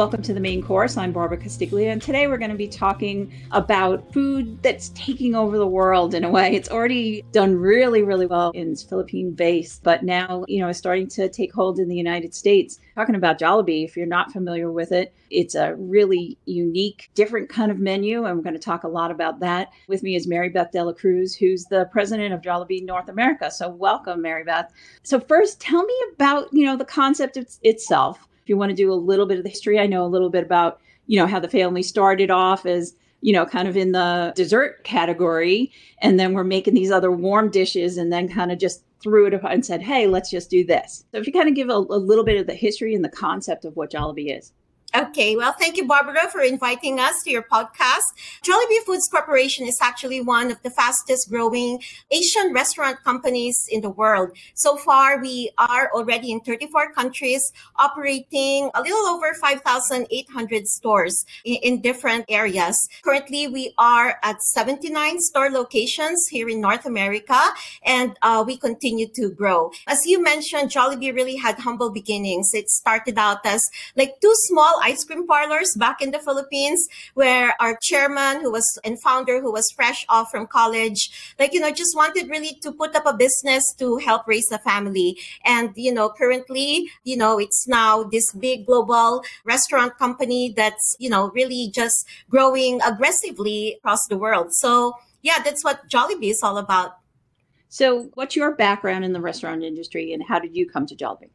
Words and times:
Welcome 0.00 0.22
to 0.22 0.32
the 0.32 0.40
main 0.40 0.62
course. 0.62 0.96
I'm 0.96 1.12
Barbara 1.12 1.36
Castiglia, 1.36 1.92
and 1.92 2.00
today 2.00 2.26
we're 2.26 2.38
going 2.38 2.50
to 2.50 2.56
be 2.56 2.68
talking 2.68 3.30
about 3.50 4.10
food 4.14 4.62
that's 4.62 4.88
taking 4.94 5.34
over 5.34 5.58
the 5.58 5.66
world 5.66 6.14
in 6.14 6.24
a 6.24 6.30
way. 6.30 6.54
It's 6.54 6.70
already 6.70 7.20
done 7.32 7.54
really, 7.54 8.02
really 8.02 8.24
well 8.24 8.50
in 8.52 8.74
Philippine 8.74 9.32
base, 9.32 9.78
but 9.82 10.02
now, 10.02 10.46
you 10.48 10.60
know, 10.60 10.68
it's 10.68 10.78
starting 10.78 11.06
to 11.08 11.28
take 11.28 11.52
hold 11.52 11.78
in 11.78 11.86
the 11.86 11.96
United 11.96 12.34
States. 12.34 12.80
Talking 12.94 13.14
about 13.14 13.38
Jollibee, 13.38 13.84
if 13.84 13.94
you're 13.94 14.06
not 14.06 14.32
familiar 14.32 14.72
with 14.72 14.90
it, 14.90 15.12
it's 15.28 15.54
a 15.54 15.74
really 15.74 16.38
unique, 16.46 17.10
different 17.14 17.50
kind 17.50 17.70
of 17.70 17.78
menu, 17.78 18.24
and 18.24 18.34
we're 18.38 18.42
going 18.42 18.54
to 18.54 18.58
talk 18.58 18.84
a 18.84 18.88
lot 18.88 19.10
about 19.10 19.40
that. 19.40 19.68
With 19.86 20.02
me 20.02 20.14
is 20.14 20.26
Maribeth 20.26 20.72
Dela 20.72 20.94
Cruz, 20.94 21.34
who's 21.34 21.66
the 21.66 21.90
president 21.92 22.32
of 22.32 22.40
Jollibee 22.40 22.86
North 22.86 23.10
America. 23.10 23.50
So, 23.50 23.68
welcome, 23.68 24.22
Maribeth. 24.22 24.68
So, 25.02 25.20
first, 25.20 25.60
tell 25.60 25.84
me 25.84 25.94
about, 26.14 26.48
you 26.52 26.64
know, 26.64 26.78
the 26.78 26.86
concept 26.86 27.36
itself 27.62 28.26
you 28.50 28.56
want 28.58 28.70
to 28.70 28.76
do 28.76 28.92
a 28.92 28.94
little 28.94 29.24
bit 29.24 29.38
of 29.38 29.44
the 29.44 29.50
history, 29.50 29.78
I 29.78 29.86
know 29.86 30.04
a 30.04 30.08
little 30.08 30.28
bit 30.28 30.44
about, 30.44 30.80
you 31.06 31.18
know, 31.18 31.26
how 31.26 31.40
the 31.40 31.48
family 31.48 31.82
started 31.82 32.30
off 32.30 32.66
as, 32.66 32.94
you 33.22 33.32
know, 33.32 33.46
kind 33.46 33.68
of 33.68 33.76
in 33.76 33.92
the 33.92 34.32
dessert 34.36 34.84
category. 34.84 35.72
And 36.02 36.20
then 36.20 36.34
we're 36.34 36.44
making 36.44 36.74
these 36.74 36.90
other 36.90 37.10
warm 37.10 37.50
dishes 37.50 37.96
and 37.96 38.12
then 38.12 38.28
kind 38.28 38.52
of 38.52 38.58
just 38.58 38.84
threw 39.02 39.26
it 39.26 39.34
up 39.34 39.44
and 39.44 39.64
said, 39.64 39.80
hey, 39.80 40.06
let's 40.06 40.30
just 40.30 40.50
do 40.50 40.64
this. 40.64 41.04
So 41.12 41.18
if 41.18 41.26
you 41.26 41.32
kind 41.32 41.48
of 41.48 41.54
give 41.54 41.70
a, 41.70 41.74
a 41.74 41.78
little 41.78 42.24
bit 42.24 42.38
of 42.38 42.46
the 42.46 42.54
history 42.54 42.94
and 42.94 43.04
the 43.04 43.08
concept 43.08 43.64
of 43.64 43.76
what 43.76 43.90
Jollibee 43.90 44.36
is. 44.36 44.52
Okay, 44.92 45.36
well, 45.36 45.52
thank 45.52 45.76
you, 45.76 45.86
Barbara, 45.86 46.28
for 46.32 46.40
inviting 46.40 46.98
us 46.98 47.22
to 47.22 47.30
your 47.30 47.44
podcast. 47.44 48.10
Jollibee 48.42 48.84
Foods 48.84 49.08
Corporation 49.08 49.64
is 49.64 49.78
actually 49.80 50.20
one 50.20 50.50
of 50.50 50.60
the 50.64 50.70
fastest 50.70 51.30
growing 51.30 51.80
Asian 52.10 52.52
restaurant 52.52 52.98
companies 53.04 53.68
in 53.70 53.82
the 53.82 53.90
world. 53.90 54.30
So 54.54 54.76
far, 54.76 55.20
we 55.20 55.52
are 55.58 55.92
already 55.94 56.32
in 56.32 56.40
34 56.40 56.92
countries, 56.92 57.52
operating 57.76 58.68
a 58.74 58.82
little 58.82 59.06
over 59.06 59.32
5,800 59.34 60.66
stores 60.66 61.24
in, 61.44 61.54
in, 61.62 61.80
different 61.80 62.24
areas. 62.28 62.76
Currently, 63.02 63.46
we 63.46 63.72
are 63.78 64.18
at 64.24 64.42
79 64.42 65.20
store 65.20 65.50
locations 65.50 66.26
here 66.26 66.48
in 66.48 66.60
North 66.60 66.84
America, 66.84 67.40
and 67.84 68.18
uh, 68.22 68.42
we 68.44 68.56
continue 68.56 69.06
to 69.14 69.30
grow. 69.30 69.70
As 69.86 70.04
you 70.04 70.20
mentioned, 70.20 70.70
Jollibee 70.70 71.14
really 71.14 71.36
had 71.36 71.60
humble 71.60 71.90
beginnings. 71.90 72.50
It 72.54 72.68
started 72.68 73.18
out 73.18 73.46
as 73.46 73.62
like 73.94 74.20
two 74.20 74.32
small 74.34 74.79
ice 74.80 75.04
cream 75.04 75.26
parlors 75.26 75.74
back 75.76 76.00
in 76.00 76.10
the 76.10 76.18
Philippines 76.18 76.88
where 77.14 77.54
our 77.60 77.78
chairman 77.80 78.40
who 78.40 78.50
was 78.50 78.66
and 78.84 79.00
founder 79.00 79.40
who 79.40 79.52
was 79.52 79.70
fresh 79.70 80.04
off 80.08 80.30
from 80.30 80.46
college, 80.46 81.10
like, 81.38 81.52
you 81.52 81.60
know, 81.60 81.70
just 81.70 81.96
wanted 81.96 82.28
really 82.28 82.58
to 82.62 82.72
put 82.72 82.94
up 82.94 83.06
a 83.06 83.14
business 83.14 83.74
to 83.78 83.98
help 83.98 84.26
raise 84.26 84.46
the 84.46 84.58
family. 84.58 85.18
And, 85.44 85.72
you 85.76 85.92
know, 85.92 86.08
currently, 86.08 86.90
you 87.04 87.16
know, 87.16 87.38
it's 87.38 87.68
now 87.68 88.02
this 88.02 88.32
big 88.32 88.66
global 88.66 89.22
restaurant 89.44 89.98
company 89.98 90.52
that's, 90.56 90.96
you 90.98 91.10
know, 91.10 91.30
really 91.34 91.70
just 91.74 92.06
growing 92.28 92.80
aggressively 92.82 93.74
across 93.78 94.06
the 94.08 94.18
world. 94.18 94.54
So 94.54 94.94
yeah, 95.22 95.42
that's 95.42 95.64
what 95.64 95.88
Jollibee 95.88 96.30
is 96.30 96.42
all 96.42 96.58
about. 96.58 96.96
So, 97.68 98.10
what's 98.14 98.34
your 98.34 98.54
background 98.54 99.04
in 99.04 99.12
the 99.12 99.20
restaurant 99.20 99.62
industry 99.62 100.12
and 100.12 100.24
how 100.26 100.40
did 100.40 100.56
you 100.56 100.68
come 100.68 100.86
to 100.86 100.96
Jollibee? 100.96 101.30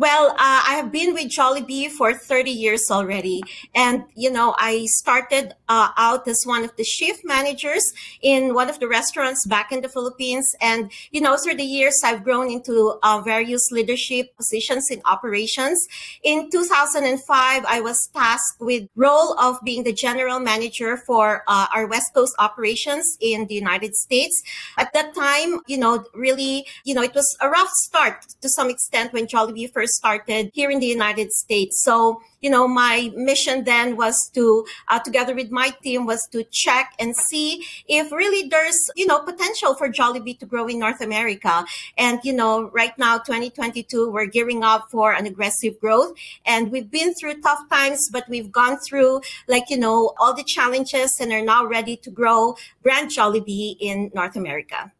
Well, 0.00 0.30
uh, 0.30 0.36
I 0.38 0.76
have 0.76 0.90
been 0.90 1.12
with 1.12 1.26
Jollibee 1.26 1.90
for 1.90 2.14
30 2.14 2.50
years 2.50 2.90
already. 2.90 3.42
And, 3.74 4.04
you 4.14 4.30
know, 4.30 4.54
I 4.56 4.86
started 4.86 5.52
uh, 5.68 5.90
out 5.94 6.26
as 6.26 6.42
one 6.46 6.64
of 6.64 6.74
the 6.76 6.84
shift 6.84 7.22
managers 7.22 7.92
in 8.22 8.54
one 8.54 8.70
of 8.70 8.80
the 8.80 8.88
restaurants 8.88 9.44
back 9.44 9.72
in 9.72 9.82
the 9.82 9.90
Philippines. 9.90 10.56
And, 10.62 10.90
you 11.10 11.20
know, 11.20 11.36
through 11.36 11.56
the 11.56 11.64
years, 11.64 12.00
I've 12.02 12.24
grown 12.24 12.50
into 12.50 12.98
uh, 13.02 13.20
various 13.20 13.70
leadership 13.70 14.34
positions 14.38 14.90
in 14.90 15.02
operations. 15.04 15.86
In 16.22 16.48
2005, 16.50 17.64
I 17.68 17.82
was 17.82 18.08
tasked 18.14 18.58
with 18.58 18.88
role 18.96 19.38
of 19.38 19.58
being 19.64 19.84
the 19.84 19.92
general 19.92 20.40
manager 20.40 20.96
for 20.96 21.44
uh, 21.46 21.66
our 21.74 21.86
West 21.86 22.14
Coast 22.14 22.34
operations 22.38 23.18
in 23.20 23.48
the 23.48 23.54
United 23.54 23.94
States. 23.94 24.42
At 24.78 24.94
that 24.94 25.14
time, 25.14 25.60
you 25.66 25.76
know, 25.76 26.06
really, 26.14 26.64
you 26.84 26.94
know, 26.94 27.02
it 27.02 27.14
was 27.14 27.36
a 27.42 27.50
rough 27.50 27.68
start 27.68 28.24
to 28.40 28.48
some 28.48 28.70
extent 28.70 29.12
when 29.12 29.26
Jollibee 29.26 29.70
first 29.70 29.89
started 29.90 30.50
here 30.54 30.70
in 30.70 30.80
the 30.80 30.86
United 30.86 31.32
States. 31.32 31.82
So, 31.82 32.20
you 32.40 32.50
know, 32.50 32.66
my 32.66 33.10
mission 33.14 33.64
then 33.64 33.96
was 33.96 34.30
to, 34.34 34.66
uh, 34.88 34.98
together 35.00 35.34
with 35.34 35.50
my 35.50 35.70
team, 35.82 36.06
was 36.06 36.26
to 36.32 36.44
check 36.44 36.94
and 36.98 37.14
see 37.14 37.64
if 37.86 38.10
really 38.12 38.48
there's, 38.48 38.78
you 38.96 39.06
know, 39.06 39.20
potential 39.20 39.74
for 39.74 39.88
Jollibee 39.88 40.38
to 40.38 40.46
grow 40.46 40.66
in 40.66 40.78
North 40.78 41.00
America. 41.00 41.64
And, 41.98 42.18
you 42.24 42.32
know, 42.32 42.70
right 42.70 42.96
now, 42.98 43.18
2022, 43.18 44.10
we're 44.10 44.26
gearing 44.26 44.64
up 44.64 44.90
for 44.90 45.12
an 45.12 45.26
aggressive 45.26 45.78
growth. 45.80 46.14
And 46.46 46.70
we've 46.72 46.90
been 46.90 47.14
through 47.14 47.40
tough 47.42 47.68
times, 47.68 48.08
but 48.10 48.28
we've 48.28 48.50
gone 48.50 48.78
through, 48.78 49.20
like, 49.48 49.68
you 49.68 49.78
know, 49.78 50.14
all 50.18 50.34
the 50.34 50.44
challenges 50.44 51.20
and 51.20 51.32
are 51.32 51.42
now 51.42 51.64
ready 51.66 51.96
to 51.96 52.10
grow 52.10 52.56
brand 52.82 53.10
Jollibee 53.10 53.76
in 53.80 54.10
North 54.14 54.36
America. 54.36 54.92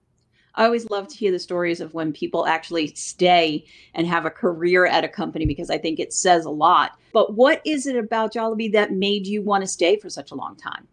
I 0.55 0.65
always 0.65 0.91
love 0.91 1.09
to 1.09 1.17
hear 1.17 1.33
the 1.33 1.39
stories 1.39 1.81
of 1.81 1.95
when 1.95 2.13
people 2.13 2.47
actually 2.47 2.89
stay 2.89 3.65
and 3.95 4.07
have 4.07 4.27
a 4.27 4.31
career 4.31 4.87
at 4.87 5.05
a 5.05 5.09
company 5.09 5.47
because 5.47 5.71
I 5.71 5.79
think 5.79 6.01
it 6.01 6.13
says 6.13 6.45
a 6.45 6.51
lot. 6.51 6.99
But 7.13 7.35
what 7.35 7.61
is 7.65 7.87
it 7.87 7.97
about 7.97 8.35
Jollibee 8.35 8.73
that 8.73 8.93
made 8.93 9.27
you 9.27 9.43
want 9.43 9.63
to 9.63 9.69
stay 9.69 9.97
for 9.97 10.11
such 10.11 10.31
a 10.31 10.37
long 10.37 10.57
time? 10.57 10.89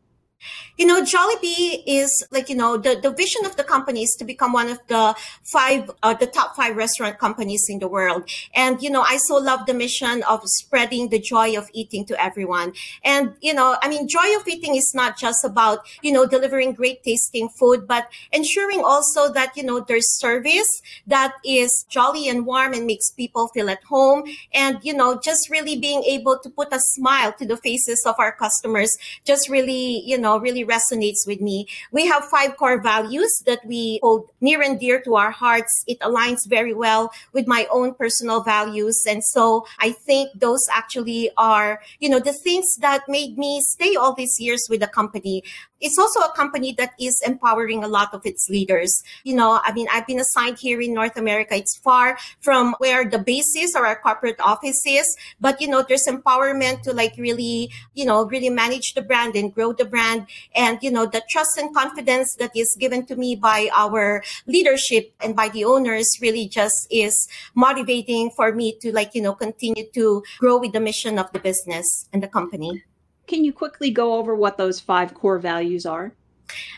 You 0.77 0.85
know, 0.85 1.01
Jollibee 1.01 1.81
is 1.87 2.23
like, 2.31 2.49
you 2.49 2.55
know, 2.55 2.77
the, 2.77 2.99
the 3.01 3.09
vision 3.09 3.45
of 3.45 3.55
the 3.55 3.63
company 3.63 4.03
is 4.03 4.15
to 4.19 4.25
become 4.25 4.53
one 4.53 4.69
of 4.69 4.79
the 4.87 5.15
five, 5.43 5.89
uh, 6.03 6.13
the 6.13 6.27
top 6.27 6.55
five 6.55 6.75
restaurant 6.75 7.17
companies 7.17 7.65
in 7.67 7.79
the 7.79 7.87
world. 7.87 8.29
And, 8.53 8.81
you 8.81 8.91
know, 8.91 9.01
I 9.01 9.17
so 9.17 9.37
love 9.37 9.65
the 9.65 9.73
mission 9.73 10.21
of 10.23 10.41
spreading 10.45 11.09
the 11.09 11.19
joy 11.19 11.57
of 11.57 11.67
eating 11.73 12.05
to 12.05 12.23
everyone. 12.23 12.73
And, 13.03 13.33
you 13.41 13.55
know, 13.55 13.77
I 13.81 13.89
mean, 13.89 14.07
joy 14.07 14.35
of 14.37 14.47
eating 14.47 14.75
is 14.75 14.91
not 14.93 15.17
just 15.17 15.43
about, 15.43 15.79
you 16.03 16.11
know, 16.11 16.27
delivering 16.27 16.73
great 16.73 17.03
tasting 17.03 17.49
food, 17.49 17.87
but 17.87 18.07
ensuring 18.31 18.83
also 18.83 19.33
that, 19.33 19.57
you 19.57 19.63
know, 19.63 19.79
there's 19.79 20.19
service 20.19 20.81
that 21.07 21.33
is 21.43 21.85
jolly 21.89 22.29
and 22.29 22.45
warm 22.45 22.73
and 22.73 22.85
makes 22.85 23.09
people 23.09 23.47
feel 23.47 23.69
at 23.71 23.83
home. 23.83 24.23
And, 24.53 24.77
you 24.83 24.93
know, 24.93 25.19
just 25.19 25.49
really 25.49 25.79
being 25.79 26.03
able 26.03 26.37
to 26.37 26.49
put 26.51 26.71
a 26.71 26.79
smile 26.79 27.33
to 27.33 27.45
the 27.47 27.57
faces 27.57 28.03
of 28.05 28.13
our 28.19 28.31
customers, 28.31 28.95
just 29.25 29.49
really, 29.49 30.03
you 30.05 30.19
know, 30.19 30.26
know, 30.27 30.38
really 30.39 30.65
resonates 30.65 31.25
with 31.25 31.41
me. 31.41 31.67
We 31.91 32.05
have 32.07 32.25
five 32.25 32.57
core 32.57 32.81
values 32.81 33.31
that 33.45 33.61
we 33.65 33.99
hold 34.03 34.29
near 34.41 34.61
and 34.61 34.79
dear 34.79 35.01
to 35.01 35.15
our 35.15 35.31
hearts. 35.31 35.73
It 35.88 35.99
aligns 35.99 36.47
very 36.47 36.73
well 36.73 37.11
with 37.33 37.47
my 37.47 37.67
own 37.71 37.93
personal 37.93 38.43
values. 38.43 38.97
And 39.07 39.23
so 39.23 39.65
I 39.79 39.91
think 39.91 40.31
those 40.35 40.63
actually 40.73 41.31
are, 41.38 41.81
you 41.99 42.09
know, 42.09 42.19
the 42.19 42.33
things 42.33 42.67
that 42.85 43.01
made 43.07 43.38
me 43.38 43.61
stay 43.61 43.95
all 43.95 44.13
these 44.13 44.35
years 44.39 44.67
with 44.69 44.81
the 44.81 44.91
company. 44.99 45.43
It's 45.79 45.97
also 45.97 46.21
a 46.21 46.31
company 46.31 46.73
that 46.77 46.93
is 46.99 47.21
empowering 47.25 47.83
a 47.83 47.88
lot 47.88 48.13
of 48.13 48.25
its 48.25 48.49
leaders. 48.49 49.03
You 49.23 49.35
know, 49.35 49.59
I 49.63 49.73
mean, 49.73 49.88
I've 49.91 50.07
been 50.07 50.19
assigned 50.19 50.59
here 50.59 50.81
in 50.81 50.93
North 50.93 51.17
America. 51.17 51.55
It's 51.55 51.77
far 51.77 52.17
from 52.41 52.75
where 52.79 53.07
the 53.09 53.19
base 53.19 53.55
is 53.55 53.75
or 53.75 53.85
our 53.85 53.99
corporate 53.99 54.39
office 54.39 54.81
is, 54.85 55.15
but 55.39 55.61
you 55.61 55.67
know, 55.67 55.83
there's 55.88 56.07
empowerment 56.07 56.81
to 56.83 56.93
like 56.93 57.13
really, 57.17 57.69
you 57.93 58.05
know, 58.05 58.25
really 58.25 58.49
manage 58.49 58.93
the 58.93 59.01
brand 59.01 59.35
and 59.35 59.53
grow 59.53 59.73
the 59.73 59.85
brand. 59.85 60.27
And, 60.55 60.79
you 60.81 60.91
know, 60.91 61.05
the 61.05 61.21
trust 61.29 61.57
and 61.57 61.73
confidence 61.73 62.35
that 62.39 62.51
is 62.55 62.75
given 62.79 63.05
to 63.07 63.15
me 63.15 63.35
by 63.35 63.69
our 63.73 64.23
leadership 64.45 65.13
and 65.21 65.35
by 65.35 65.49
the 65.49 65.65
owners 65.65 66.09
really 66.21 66.47
just 66.47 66.88
is 66.89 67.27
motivating 67.55 68.31
for 68.35 68.53
me 68.53 68.77
to 68.81 68.91
like, 68.91 69.13
you 69.13 69.21
know, 69.21 69.33
continue 69.33 69.85
to 69.94 70.23
grow 70.39 70.57
with 70.57 70.73
the 70.73 70.79
mission 70.79 71.19
of 71.19 71.31
the 71.31 71.39
business 71.39 72.07
and 72.11 72.23
the 72.23 72.27
company. 72.27 72.83
Can 73.27 73.43
you 73.43 73.53
quickly 73.53 73.91
go 73.91 74.15
over 74.15 74.35
what 74.35 74.57
those 74.57 74.79
five 74.79 75.13
core 75.13 75.38
values 75.38 75.85
are? 75.85 76.13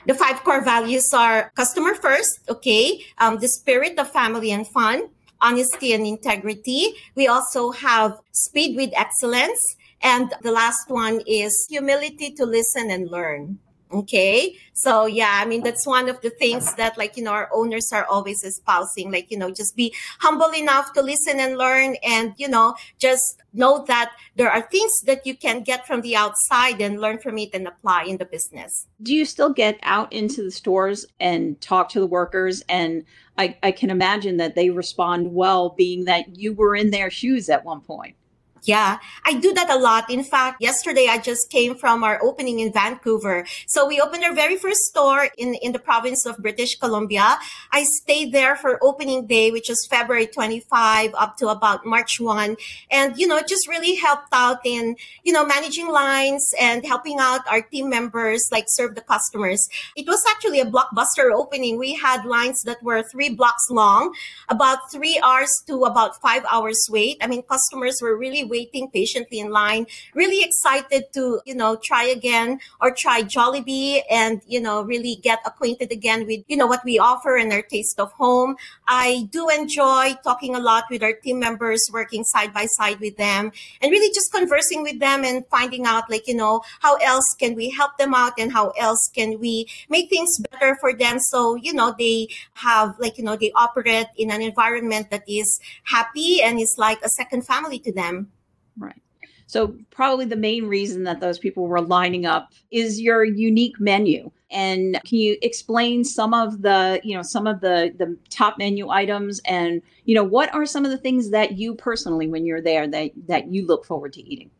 The 0.07 0.15
five 0.15 0.43
core 0.43 0.63
values 0.63 1.13
are 1.13 1.51
customer 1.55 1.93
first, 1.93 2.39
okay, 2.49 3.05
um, 3.19 3.37
the 3.39 3.47
spirit 3.47 3.99
of 3.99 4.11
family 4.11 4.51
and 4.51 4.67
fun, 4.67 5.09
honesty 5.41 5.93
and 5.93 6.05
integrity. 6.05 6.95
We 7.15 7.27
also 7.27 7.71
have 7.71 8.19
speed 8.31 8.75
with 8.75 8.91
excellence. 8.95 9.61
And 10.01 10.33
the 10.41 10.51
last 10.51 10.89
one 10.89 11.21
is 11.27 11.67
humility 11.69 12.31
to 12.31 12.45
listen 12.45 12.89
and 12.89 13.09
learn. 13.11 13.59
Okay. 13.91 14.55
So 14.73 15.07
yeah, 15.07 15.39
I 15.41 15.45
mean, 15.45 15.63
that's 15.63 15.87
one 15.87 16.09
of 16.09 16.21
the 16.21 16.29
things 16.29 16.75
that 16.75 16.95
like, 16.97 17.17
you 17.17 17.23
know, 17.23 17.31
our 17.31 17.49
owners 17.51 17.91
are 17.91 18.05
always 18.05 18.43
espousing, 18.43 19.11
like, 19.11 19.31
you 19.31 19.37
know, 19.37 19.49
just 19.49 19.75
be 19.75 19.93
humble 20.19 20.53
enough 20.53 20.93
to 20.93 21.01
listen 21.01 21.39
and 21.39 21.57
learn 21.57 21.95
and, 22.03 22.33
you 22.37 22.47
know, 22.47 22.75
just 22.99 23.41
know 23.51 23.83
that 23.85 24.11
there 24.35 24.51
are 24.51 24.61
things 24.61 25.01
that 25.05 25.25
you 25.25 25.35
can 25.35 25.63
get 25.63 25.87
from 25.87 26.01
the 26.01 26.15
outside 26.15 26.79
and 26.81 27.01
learn 27.01 27.17
from 27.17 27.39
it 27.39 27.49
and 27.53 27.67
apply 27.67 28.03
in 28.03 28.17
the 28.17 28.25
business. 28.25 28.85
Do 29.01 29.13
you 29.13 29.25
still 29.25 29.51
get 29.51 29.79
out 29.81 30.13
into 30.13 30.43
the 30.43 30.51
stores 30.51 31.07
and 31.19 31.59
talk 31.59 31.89
to 31.89 31.99
the 31.99 32.05
workers? 32.05 32.61
And 32.69 33.03
I, 33.39 33.57
I 33.63 33.71
can 33.71 33.89
imagine 33.89 34.37
that 34.37 34.53
they 34.53 34.69
respond 34.69 35.33
well, 35.33 35.69
being 35.69 36.05
that 36.05 36.37
you 36.37 36.53
were 36.53 36.75
in 36.75 36.91
their 36.91 37.09
shoes 37.09 37.49
at 37.49 37.65
one 37.65 37.81
point. 37.81 38.15
Yeah, 38.63 38.99
I 39.25 39.39
do 39.39 39.53
that 39.53 39.69
a 39.69 39.77
lot. 39.77 40.09
In 40.09 40.23
fact, 40.23 40.61
yesterday 40.61 41.07
I 41.09 41.17
just 41.17 41.49
came 41.49 41.75
from 41.75 42.03
our 42.03 42.21
opening 42.21 42.59
in 42.59 42.73
Vancouver. 42.73 43.45
So 43.67 43.87
we 43.87 44.01
opened 44.01 44.23
our 44.23 44.33
very 44.33 44.57
first 44.57 44.81
store 44.81 45.29
in, 45.37 45.55
in 45.55 45.71
the 45.71 45.79
province 45.79 46.25
of 46.25 46.37
British 46.37 46.77
Columbia. 46.77 47.37
I 47.71 47.83
stayed 47.83 48.33
there 48.33 48.55
for 48.55 48.77
opening 48.83 49.27
day, 49.27 49.51
which 49.51 49.69
was 49.69 49.87
February 49.89 50.27
25 50.27 51.11
up 51.17 51.37
to 51.37 51.47
about 51.47 51.85
March 51.85 52.19
1. 52.19 52.57
And, 52.91 53.17
you 53.17 53.27
know, 53.27 53.37
it 53.37 53.47
just 53.47 53.67
really 53.67 53.95
helped 53.95 54.29
out 54.33 54.59
in, 54.65 54.97
you 55.23 55.31
know, 55.31 55.45
managing 55.45 55.89
lines 55.89 56.51
and 56.59 56.85
helping 56.85 57.17
out 57.19 57.41
our 57.47 57.61
team 57.61 57.89
members, 57.89 58.43
like 58.51 58.65
serve 58.67 58.95
the 58.95 59.01
customers. 59.01 59.69
It 59.95 60.07
was 60.07 60.23
actually 60.29 60.59
a 60.59 60.65
blockbuster 60.65 61.31
opening. 61.33 61.77
We 61.77 61.95
had 61.95 62.25
lines 62.25 62.63
that 62.63 62.83
were 62.83 63.03
three 63.03 63.29
blocks 63.29 63.69
long, 63.69 64.13
about 64.49 64.91
three 64.91 65.19
hours 65.23 65.51
to 65.67 65.85
about 65.85 66.21
five 66.21 66.43
hours 66.51 66.87
wait. 66.89 67.17
I 67.21 67.27
mean, 67.27 67.43
customers 67.43 67.99
were 68.01 68.17
really 68.17 68.43
waiting 68.49 68.89
patiently 68.89 69.39
in 69.39 69.51
line, 69.51 69.85
really 70.13 70.43
excited 70.43 71.13
to, 71.13 71.41
you 71.45 71.55
know, 71.55 71.77
try 71.81 72.03
again 72.03 72.59
or 72.81 72.93
try 72.93 73.21
Jollibee 73.21 74.01
and, 74.09 74.41
you 74.47 74.59
know, 74.59 74.81
really 74.81 75.15
get 75.21 75.39
acquainted 75.45 75.91
again 75.91 76.25
with, 76.25 76.43
you 76.47 76.57
know, 76.57 76.67
what 76.67 76.83
we 76.83 76.99
offer 76.99 77.37
and 77.37 77.53
our 77.53 77.61
taste 77.61 77.99
of 77.99 78.11
home. 78.13 78.55
I 78.87 79.27
do 79.31 79.49
enjoy 79.49 80.15
talking 80.23 80.55
a 80.55 80.59
lot 80.59 80.85
with 80.89 81.03
our 81.03 81.13
team 81.13 81.39
members, 81.39 81.81
working 81.93 82.23
side 82.23 82.53
by 82.53 82.65
side 82.65 82.99
with 82.99 83.17
them 83.17 83.51
and 83.81 83.91
really 83.91 84.13
just 84.13 84.31
conversing 84.31 84.83
with 84.83 84.99
them 84.99 85.23
and 85.23 85.45
finding 85.47 85.85
out 85.85 86.09
like, 86.09 86.27
you 86.27 86.35
know, 86.35 86.61
how 86.79 86.95
else 86.95 87.35
can 87.39 87.55
we 87.55 87.69
help 87.69 87.97
them 87.97 88.13
out 88.13 88.33
and 88.37 88.51
how 88.51 88.69
else 88.71 89.09
can 89.13 89.39
we 89.39 89.67
make 89.89 90.09
things 90.09 90.39
better 90.51 90.77
for 90.79 90.93
them. 90.93 91.19
So, 91.19 91.55
you 91.55 91.73
know, 91.73 91.93
they 91.97 92.29
have 92.53 92.95
like, 92.99 93.17
you 93.17 93.23
know, 93.23 93.35
they 93.35 93.51
operate 93.55 94.07
in 94.17 94.31
an 94.31 94.41
environment 94.41 95.11
that 95.11 95.23
is 95.27 95.59
happy 95.83 96.41
and 96.41 96.59
is 96.59 96.75
like 96.77 97.01
a 97.03 97.09
second 97.09 97.45
family 97.45 97.79
to 97.79 97.91
them. 97.91 98.31
Right. 98.77 99.01
So 99.47 99.75
probably 99.89 100.25
the 100.25 100.35
main 100.35 100.65
reason 100.65 101.03
that 101.05 101.21
those 101.21 101.39
people 101.39 101.67
were 101.67 101.81
lining 101.81 102.25
up 102.27 102.51
is 102.69 103.01
your 103.01 103.23
unique 103.23 103.79
menu. 103.79 104.29
And 104.51 104.99
can 105.05 105.17
you 105.17 105.37
explain 105.41 106.03
some 106.03 106.33
of 106.33 106.61
the, 106.61 106.99
you 107.03 107.15
know, 107.15 107.23
some 107.23 107.47
of 107.47 107.61
the 107.61 107.93
the 107.97 108.15
top 108.29 108.57
menu 108.59 108.89
items 108.89 109.41
and, 109.45 109.81
you 110.05 110.13
know, 110.15 110.23
what 110.23 110.53
are 110.53 110.65
some 110.65 110.85
of 110.85 110.91
the 110.91 110.97
things 110.97 111.31
that 111.31 111.57
you 111.57 111.73
personally 111.75 112.27
when 112.27 112.45
you're 112.45 112.61
there 112.61 112.87
that 112.87 113.11
that 113.27 113.51
you 113.51 113.65
look 113.65 113.85
forward 113.85 114.13
to 114.13 114.21
eating? 114.21 114.51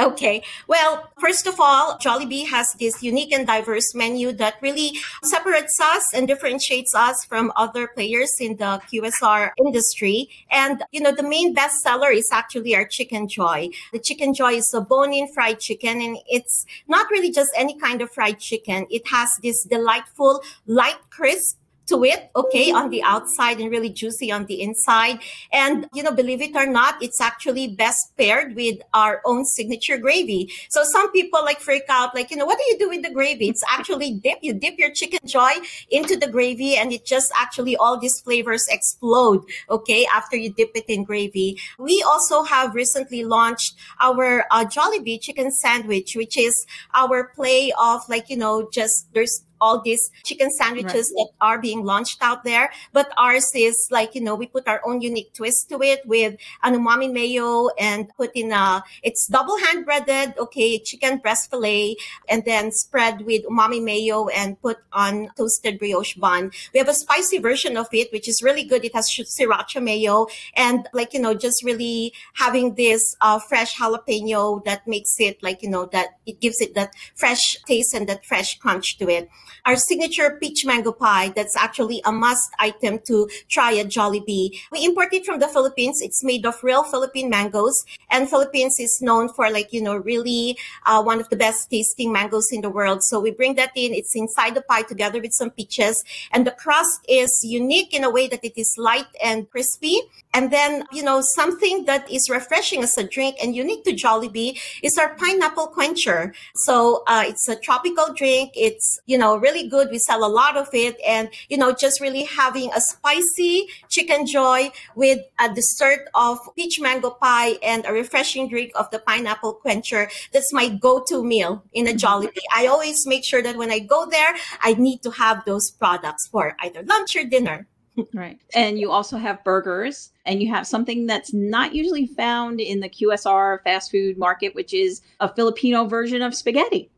Okay. 0.00 0.42
Well, 0.66 1.10
first 1.20 1.46
of 1.46 1.60
all, 1.60 1.98
Jollibee 1.98 2.48
has 2.48 2.72
this 2.78 3.02
unique 3.02 3.32
and 3.32 3.46
diverse 3.46 3.94
menu 3.94 4.32
that 4.32 4.54
really 4.62 4.92
separates 5.22 5.78
us 5.78 6.14
and 6.14 6.26
differentiates 6.26 6.94
us 6.94 7.22
from 7.26 7.52
other 7.54 7.86
players 7.86 8.32
in 8.40 8.56
the 8.56 8.80
QSR 8.90 9.50
industry. 9.58 10.30
And, 10.50 10.82
you 10.90 11.02
know, 11.02 11.12
the 11.12 11.22
main 11.22 11.54
bestseller 11.54 12.14
is 12.14 12.30
actually 12.32 12.74
our 12.74 12.86
Chicken 12.86 13.28
Joy. 13.28 13.68
The 13.92 13.98
Chicken 13.98 14.32
Joy 14.32 14.54
is 14.54 14.72
a 14.72 14.80
bone-in 14.80 15.28
fried 15.34 15.60
chicken 15.60 16.00
and 16.00 16.16
it's 16.26 16.64
not 16.88 17.10
really 17.10 17.30
just 17.30 17.50
any 17.54 17.78
kind 17.78 18.00
of 18.00 18.10
fried 18.10 18.38
chicken. 18.38 18.86
It 18.88 19.06
has 19.08 19.28
this 19.42 19.64
delightful 19.64 20.40
light 20.66 20.98
crisp 21.10 21.59
to 21.90 22.04
it, 22.04 22.30
okay, 22.34 22.72
on 22.72 22.90
the 22.90 23.02
outside 23.02 23.60
and 23.60 23.70
really 23.70 23.90
juicy 23.90 24.32
on 24.32 24.46
the 24.46 24.62
inside. 24.62 25.20
And, 25.52 25.88
you 25.92 26.02
know, 26.02 26.12
believe 26.12 26.40
it 26.40 26.56
or 26.56 26.66
not, 26.66 27.02
it's 27.02 27.20
actually 27.20 27.68
best 27.68 28.16
paired 28.16 28.56
with 28.56 28.78
our 28.94 29.20
own 29.24 29.44
signature 29.44 29.98
gravy. 29.98 30.50
So 30.70 30.82
some 30.84 31.12
people 31.12 31.44
like 31.44 31.60
freak 31.60 31.84
out, 31.88 32.14
like, 32.14 32.30
you 32.30 32.36
know, 32.36 32.46
what 32.46 32.58
do 32.58 32.64
you 32.68 32.78
do 32.78 32.88
with 32.88 33.02
the 33.02 33.12
gravy? 33.12 33.48
It's 33.48 33.64
actually 33.68 34.14
dip. 34.24 34.38
You 34.42 34.54
dip 34.54 34.78
your 34.78 34.92
chicken 34.92 35.20
joy 35.26 35.50
into 35.90 36.16
the 36.16 36.28
gravy 36.28 36.76
and 36.76 36.92
it 36.92 37.04
just 37.04 37.32
actually 37.36 37.76
all 37.76 37.98
these 37.98 38.20
flavors 38.20 38.66
explode, 38.70 39.44
okay, 39.68 40.06
after 40.12 40.36
you 40.36 40.52
dip 40.52 40.70
it 40.74 40.84
in 40.88 41.04
gravy. 41.04 41.58
We 41.78 42.02
also 42.06 42.42
have 42.44 42.74
recently 42.74 43.24
launched 43.24 43.74
our 44.00 44.44
uh, 44.50 44.64
Jollibee 44.64 45.20
chicken 45.20 45.50
sandwich, 45.50 46.14
which 46.14 46.38
is 46.38 46.66
our 46.94 47.24
play 47.34 47.72
of 47.78 48.08
like, 48.08 48.30
you 48.30 48.36
know, 48.36 48.68
just 48.72 49.12
there's 49.12 49.42
all 49.60 49.80
these 49.80 50.10
chicken 50.24 50.50
sandwiches 50.50 51.12
right. 51.16 51.26
that 51.26 51.28
are 51.40 51.58
being 51.60 51.84
launched 51.84 52.18
out 52.22 52.44
there. 52.44 52.70
But 52.92 53.12
ours 53.16 53.50
is 53.54 53.88
like, 53.90 54.14
you 54.14 54.20
know, 54.20 54.34
we 54.34 54.46
put 54.46 54.66
our 54.68 54.80
own 54.86 55.00
unique 55.00 55.32
twist 55.34 55.68
to 55.70 55.82
it 55.82 56.06
with 56.06 56.36
an 56.62 56.74
umami 56.74 57.12
mayo 57.12 57.68
and 57.78 58.08
put 58.16 58.30
in 58.34 58.52
a, 58.52 58.82
it's 59.02 59.26
double 59.26 59.58
hand 59.58 59.84
breaded, 59.84 60.34
okay, 60.38 60.78
chicken 60.78 61.18
breast 61.18 61.50
filet, 61.50 61.96
and 62.28 62.44
then 62.44 62.72
spread 62.72 63.22
with 63.22 63.44
umami 63.44 63.82
mayo 63.82 64.28
and 64.28 64.60
put 64.60 64.78
on 64.92 65.28
toasted 65.36 65.78
brioche 65.78 66.14
bun. 66.14 66.50
We 66.72 66.78
have 66.78 66.88
a 66.88 66.94
spicy 66.94 67.38
version 67.38 67.76
of 67.76 67.88
it, 67.92 68.12
which 68.12 68.28
is 68.28 68.42
really 68.42 68.64
good. 68.64 68.84
It 68.84 68.94
has 68.94 69.08
sriracha 69.10 69.82
mayo 69.82 70.26
and 70.54 70.88
like, 70.92 71.14
you 71.14 71.20
know, 71.20 71.34
just 71.34 71.64
really 71.64 72.12
having 72.34 72.74
this 72.74 73.16
uh, 73.20 73.38
fresh 73.38 73.76
jalapeno 73.76 74.64
that 74.64 74.86
makes 74.86 75.18
it 75.18 75.42
like, 75.42 75.62
you 75.62 75.70
know, 75.70 75.86
that 75.86 76.18
it 76.26 76.40
gives 76.40 76.60
it 76.60 76.74
that 76.74 76.92
fresh 77.14 77.56
taste 77.66 77.94
and 77.94 78.08
that 78.08 78.24
fresh 78.24 78.58
crunch 78.58 78.98
to 78.98 79.08
it 79.08 79.28
our 79.64 79.76
signature 79.76 80.36
peach 80.40 80.64
mango 80.64 80.92
pie 80.92 81.32
that's 81.34 81.56
actually 81.56 82.02
a 82.04 82.12
must 82.12 82.50
item 82.58 82.98
to 83.06 83.28
try 83.48 83.76
at 83.78 83.86
Jollibee. 83.86 84.58
We 84.72 84.84
import 84.84 85.12
it 85.12 85.24
from 85.26 85.40
the 85.40 85.48
Philippines. 85.48 86.00
It's 86.00 86.24
made 86.24 86.46
of 86.46 86.62
real 86.62 86.84
Philippine 86.84 87.30
mangoes 87.30 87.84
and 88.10 88.28
Philippines 88.28 88.78
is 88.78 88.98
known 89.00 89.28
for 89.28 89.50
like, 89.50 89.72
you 89.72 89.82
know, 89.82 89.96
really 89.96 90.56
uh, 90.86 91.02
one 91.02 91.20
of 91.20 91.28
the 91.28 91.36
best 91.36 91.70
tasting 91.70 92.12
mangoes 92.12 92.48
in 92.52 92.60
the 92.60 92.70
world. 92.70 93.02
So 93.02 93.20
we 93.20 93.30
bring 93.30 93.54
that 93.54 93.72
in. 93.74 93.94
It's 93.94 94.14
inside 94.14 94.54
the 94.54 94.62
pie 94.62 94.82
together 94.82 95.20
with 95.20 95.32
some 95.32 95.50
peaches 95.50 96.04
and 96.32 96.46
the 96.46 96.52
crust 96.52 97.04
is 97.08 97.40
unique 97.42 97.94
in 97.94 98.04
a 98.04 98.10
way 98.10 98.28
that 98.28 98.44
it 98.44 98.54
is 98.56 98.74
light 98.78 99.06
and 99.22 99.48
crispy. 99.50 100.00
And 100.32 100.52
then, 100.52 100.84
you 100.92 101.02
know, 101.02 101.20
something 101.20 101.84
that 101.86 102.10
is 102.10 102.30
refreshing 102.30 102.82
as 102.82 102.96
a 102.96 103.04
drink 103.04 103.36
and 103.42 103.54
unique 103.54 103.84
to 103.84 103.92
Jollibee 103.92 104.60
is 104.82 104.96
our 104.96 105.14
pineapple 105.16 105.68
quencher. 105.68 106.32
So 106.54 107.02
uh, 107.06 107.24
it's 107.26 107.48
a 107.48 107.56
tropical 107.56 108.14
drink. 108.14 108.52
It's, 108.54 109.00
you 109.06 109.18
know, 109.18 109.36
really 109.40 109.68
good. 109.68 109.88
We 109.90 109.98
sell 109.98 110.24
a 110.24 110.28
lot 110.28 110.56
of 110.56 110.68
it. 110.72 110.96
And, 111.06 111.28
you 111.48 111.56
know, 111.56 111.72
just 111.72 112.00
really 112.00 112.24
having 112.24 112.70
a 112.72 112.80
spicy 112.80 113.68
chicken 113.88 114.26
joy 114.26 114.70
with 114.94 115.20
a 115.38 115.52
dessert 115.52 116.08
of 116.14 116.38
peach 116.56 116.80
mango 116.80 117.10
pie 117.10 117.54
and 117.62 117.84
a 117.86 117.92
refreshing 117.92 118.48
drink 118.48 118.72
of 118.74 118.90
the 118.90 118.98
pineapple 118.98 119.54
quencher. 119.54 120.10
That's 120.32 120.52
my 120.52 120.68
go-to 120.68 121.24
meal 121.24 121.64
in 121.72 121.88
a 121.88 121.92
Jollibee. 121.92 122.28
Mm-hmm. 122.28 122.64
I 122.64 122.66
always 122.66 123.06
make 123.06 123.24
sure 123.24 123.42
that 123.42 123.56
when 123.56 123.70
I 123.70 123.78
go 123.78 124.06
there, 124.06 124.34
I 124.60 124.74
need 124.74 125.02
to 125.02 125.10
have 125.10 125.44
those 125.44 125.70
products 125.70 126.28
for 126.28 126.56
either 126.60 126.82
lunch 126.82 127.16
or 127.16 127.24
dinner. 127.24 127.66
right. 128.14 128.38
And 128.54 128.78
you 128.78 128.90
also 128.90 129.16
have 129.16 129.42
burgers 129.44 130.10
and 130.24 130.42
you 130.42 130.48
have 130.52 130.66
something 130.66 131.06
that's 131.06 131.32
not 131.32 131.74
usually 131.74 132.06
found 132.06 132.60
in 132.60 132.80
the 132.80 132.88
QSR 132.88 133.62
fast 133.62 133.90
food 133.90 134.18
market, 134.18 134.54
which 134.54 134.72
is 134.72 135.02
a 135.18 135.32
Filipino 135.34 135.86
version 135.86 136.22
of 136.22 136.34
spaghetti. 136.34 136.90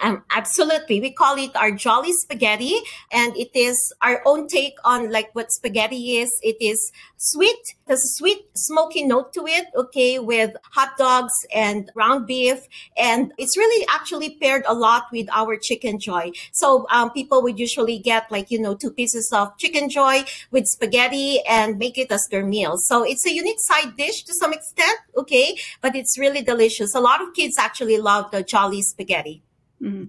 Um, 0.00 0.24
absolutely. 0.30 1.00
We 1.00 1.12
call 1.12 1.36
it 1.38 1.54
our 1.56 1.70
Jolly 1.70 2.12
Spaghetti, 2.12 2.78
and 3.10 3.36
it 3.36 3.50
is 3.54 3.76
our 4.02 4.22
own 4.24 4.46
take 4.46 4.74
on 4.84 5.10
like 5.10 5.34
what 5.34 5.52
spaghetti 5.52 6.18
is. 6.18 6.30
It 6.42 6.56
is 6.60 6.92
sweet. 7.16 7.74
There's 7.86 8.04
a 8.04 8.08
sweet, 8.18 8.46
smoky 8.54 9.04
note 9.04 9.32
to 9.34 9.46
it, 9.46 9.66
okay, 9.76 10.18
with 10.18 10.56
hot 10.62 10.96
dogs 10.98 11.32
and 11.54 11.90
ground 11.94 12.26
beef. 12.26 12.66
And 12.96 13.32
it's 13.38 13.56
really 13.56 13.86
actually 13.90 14.38
paired 14.40 14.64
a 14.66 14.74
lot 14.74 15.04
with 15.12 15.28
our 15.32 15.56
chicken 15.56 15.98
joy. 15.98 16.32
So 16.52 16.86
um, 16.90 17.10
people 17.10 17.42
would 17.42 17.58
usually 17.58 17.98
get 17.98 18.30
like, 18.30 18.50
you 18.50 18.60
know, 18.60 18.74
two 18.74 18.90
pieces 18.90 19.30
of 19.32 19.56
chicken 19.58 19.88
joy 19.88 20.24
with 20.50 20.66
spaghetti 20.66 21.40
and 21.48 21.78
make 21.78 21.98
it 21.98 22.10
as 22.10 22.26
their 22.30 22.44
meal. 22.44 22.76
So 22.78 23.02
it's 23.02 23.26
a 23.26 23.32
unique 23.32 23.60
side 23.60 23.96
dish 23.96 24.24
to 24.24 24.34
some 24.34 24.52
extent, 24.52 24.98
okay, 25.16 25.56
but 25.80 25.94
it's 25.94 26.18
really 26.18 26.42
delicious. 26.42 26.94
A 26.94 27.00
lot 27.00 27.20
of 27.20 27.34
kids 27.34 27.58
actually 27.58 27.98
love 27.98 28.30
the 28.30 28.42
Jolly 28.42 28.82
Spaghetti. 28.82 29.42
Mm-hmm. 29.82 30.04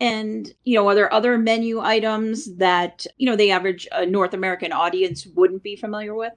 And, 0.00 0.54
you 0.64 0.76
know, 0.76 0.88
are 0.88 0.94
there 0.94 1.12
other 1.12 1.36
menu 1.36 1.80
items 1.80 2.56
that, 2.56 3.06
you 3.18 3.26
know, 3.26 3.36
the 3.36 3.50
average 3.50 3.86
uh, 3.92 4.06
North 4.06 4.32
American 4.32 4.72
audience 4.72 5.26
wouldn't 5.34 5.62
be 5.62 5.76
familiar 5.76 6.14
with? 6.14 6.32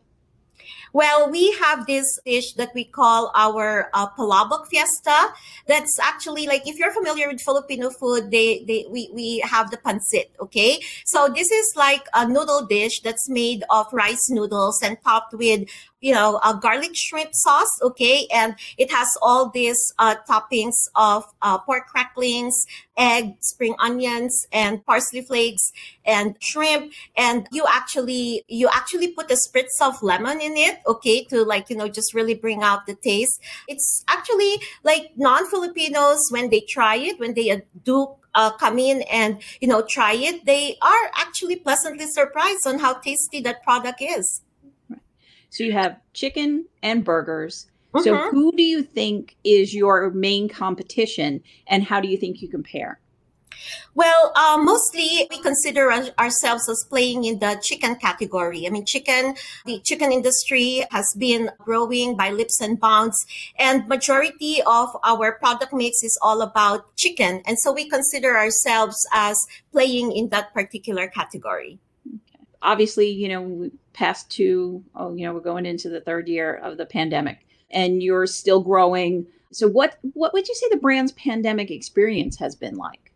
Well, 0.94 1.32
we 1.32 1.52
have 1.54 1.88
this 1.88 2.20
dish 2.26 2.54
that 2.54 2.70
we 2.76 2.84
call 2.84 3.32
our 3.36 3.90
uh, 3.94 4.08
palabok 4.12 4.68
fiesta. 4.68 5.34
That's 5.68 5.98
actually 6.00 6.46
like 6.46 6.68
if 6.68 6.78
you're 6.78 6.94
familiar 6.94 7.28
with 7.28 7.42
Filipino 7.42 7.90
food, 7.90 8.32
they 8.32 8.64
they 8.68 8.86
we 8.90 9.10
we 9.14 9.40
have 9.40 9.72
the 9.72 9.78
pancit. 9.78 10.30
Okay, 10.40 10.80
so 11.06 11.30
this 11.34 11.50
is 11.50 11.74
like 11.76 12.06
a 12.14 12.28
noodle 12.28 12.66
dish 12.66 13.02
that's 13.02 13.28
made 13.28 13.64
of 13.72 13.88
rice 13.92 14.30
noodles 14.30 14.82
and 14.84 14.98
topped 15.04 15.34
with 15.34 15.68
you 16.04 16.14
know, 16.14 16.38
a 16.44 16.54
garlic 16.54 16.92
shrimp 16.96 17.30
sauce, 17.32 17.72
okay? 17.82 18.28
And 18.32 18.56
it 18.78 18.92
has 18.92 19.08
all 19.22 19.50
these 19.50 19.80
uh, 19.98 20.16
toppings 20.30 20.76
of 20.96 21.24
uh, 21.42 21.58
pork 21.60 21.88
cracklings, 21.88 22.54
egg, 22.98 23.38
spring 23.40 23.74
onions, 23.80 24.46
and 24.52 24.86
parsley 24.86 25.22
flakes, 25.22 25.72
and 26.06 26.36
shrimp. 26.42 26.92
And 27.16 27.48
you 27.54 27.64
actually, 27.70 28.44
you 28.50 28.68
actually 28.68 29.14
put 29.14 29.32
a 29.32 29.38
spritz 29.48 29.82
of 29.82 30.04
lemon 30.04 30.42
in 30.42 30.58
it, 30.58 30.80
okay? 30.86 31.24
To 31.26 31.46
like, 31.46 31.70
you 31.70 31.78
know, 31.78 31.88
just 31.88 32.14
really 32.14 32.36
bring 32.36 32.64
out 32.64 32.86
the 32.86 32.96
taste. 32.96 33.40
It's 33.70 34.04
actually 34.10 34.58
like 34.84 35.14
non-Filipinos, 35.16 36.20
when 36.32 36.50
they 36.50 36.66
try 36.68 36.98
it, 36.98 37.18
when 37.18 37.34
they 37.34 37.64
do 37.86 38.16
uh, 38.36 38.52
come 38.58 38.80
in 38.80 39.04
and 39.04 39.38
you 39.62 39.68
know 39.68 39.84
try 39.88 40.14
it 40.14 40.44
they 40.46 40.76
are 40.82 41.12
actually 41.16 41.56
pleasantly 41.56 42.08
surprised 42.08 42.66
on 42.66 42.80
how 42.80 42.94
tasty 42.94 43.40
that 43.42 43.62
product 43.62 44.02
is 44.02 44.42
so 45.54 45.64
you 45.64 45.72
have 45.72 46.00
chicken 46.14 46.66
and 46.82 47.06
burgers. 47.06 47.68
Mm-hmm. 47.94 48.04
So, 48.04 48.32
who 48.32 48.52
do 48.54 48.64
you 48.64 48.82
think 48.82 49.36
is 49.44 49.72
your 49.72 50.10
main 50.10 50.50
competition 50.50 51.44
and 51.68 51.84
how 51.84 52.02
do 52.02 52.08
you 52.08 52.18
think 52.18 52.42
you 52.42 52.48
compare? 52.48 53.00
Well, 53.94 54.34
uh, 54.36 54.58
mostly 54.58 55.28
we 55.30 55.38
consider 55.38 55.94
ourselves 56.18 56.68
as 56.68 56.84
playing 56.90 57.26
in 57.26 57.38
the 57.38 57.60
chicken 57.62 57.98
category. 57.98 58.66
I 58.66 58.72
mean, 58.72 58.84
chicken, 58.84 59.36
the 59.68 59.80
chicken 59.82 60.12
industry 60.12 60.86
has 60.90 61.14
been 61.20 61.52
growing 61.60 62.18
by 62.18 62.32
leaps 62.32 62.60
and 62.60 62.80
bounds 62.80 63.24
and 63.60 63.88
majority 63.88 64.58
of 64.66 64.90
our 65.04 65.34
product 65.34 65.72
mix 65.72 66.02
is 66.02 66.18
all 66.24 66.42
about 66.42 66.96
chicken. 66.96 67.44
And 67.46 67.60
so 67.60 67.72
we 67.72 67.88
consider 67.88 68.36
ourselves 68.36 68.98
as 69.14 69.38
playing 69.72 70.14
in 70.14 70.30
that 70.30 70.52
particular 70.52 71.08
category. 71.08 71.78
Obviously, 72.64 73.10
you 73.10 73.30
know, 73.30 73.70
past 73.94 74.32
two, 74.32 74.84
oh, 74.96 75.14
you 75.14 75.26
know, 75.26 75.34
we're 75.34 75.42
going 75.42 75.66
into 75.66 75.90
the 75.90 76.02
third 76.02 76.28
year 76.28 76.56
of 76.56 76.78
the 76.78 76.86
pandemic 76.86 77.46
and 77.70 78.02
you're 78.02 78.26
still 78.26 78.62
growing. 78.62 79.28
So 79.52 79.68
what, 79.68 79.98
what 80.14 80.34
would 80.34 80.48
you 80.48 80.56
say 80.56 80.68
the 80.72 80.78
brand's 80.78 81.12
pandemic 81.12 81.70
experience 81.70 82.38
has 82.40 82.56
been 82.56 82.76
like? 82.76 83.12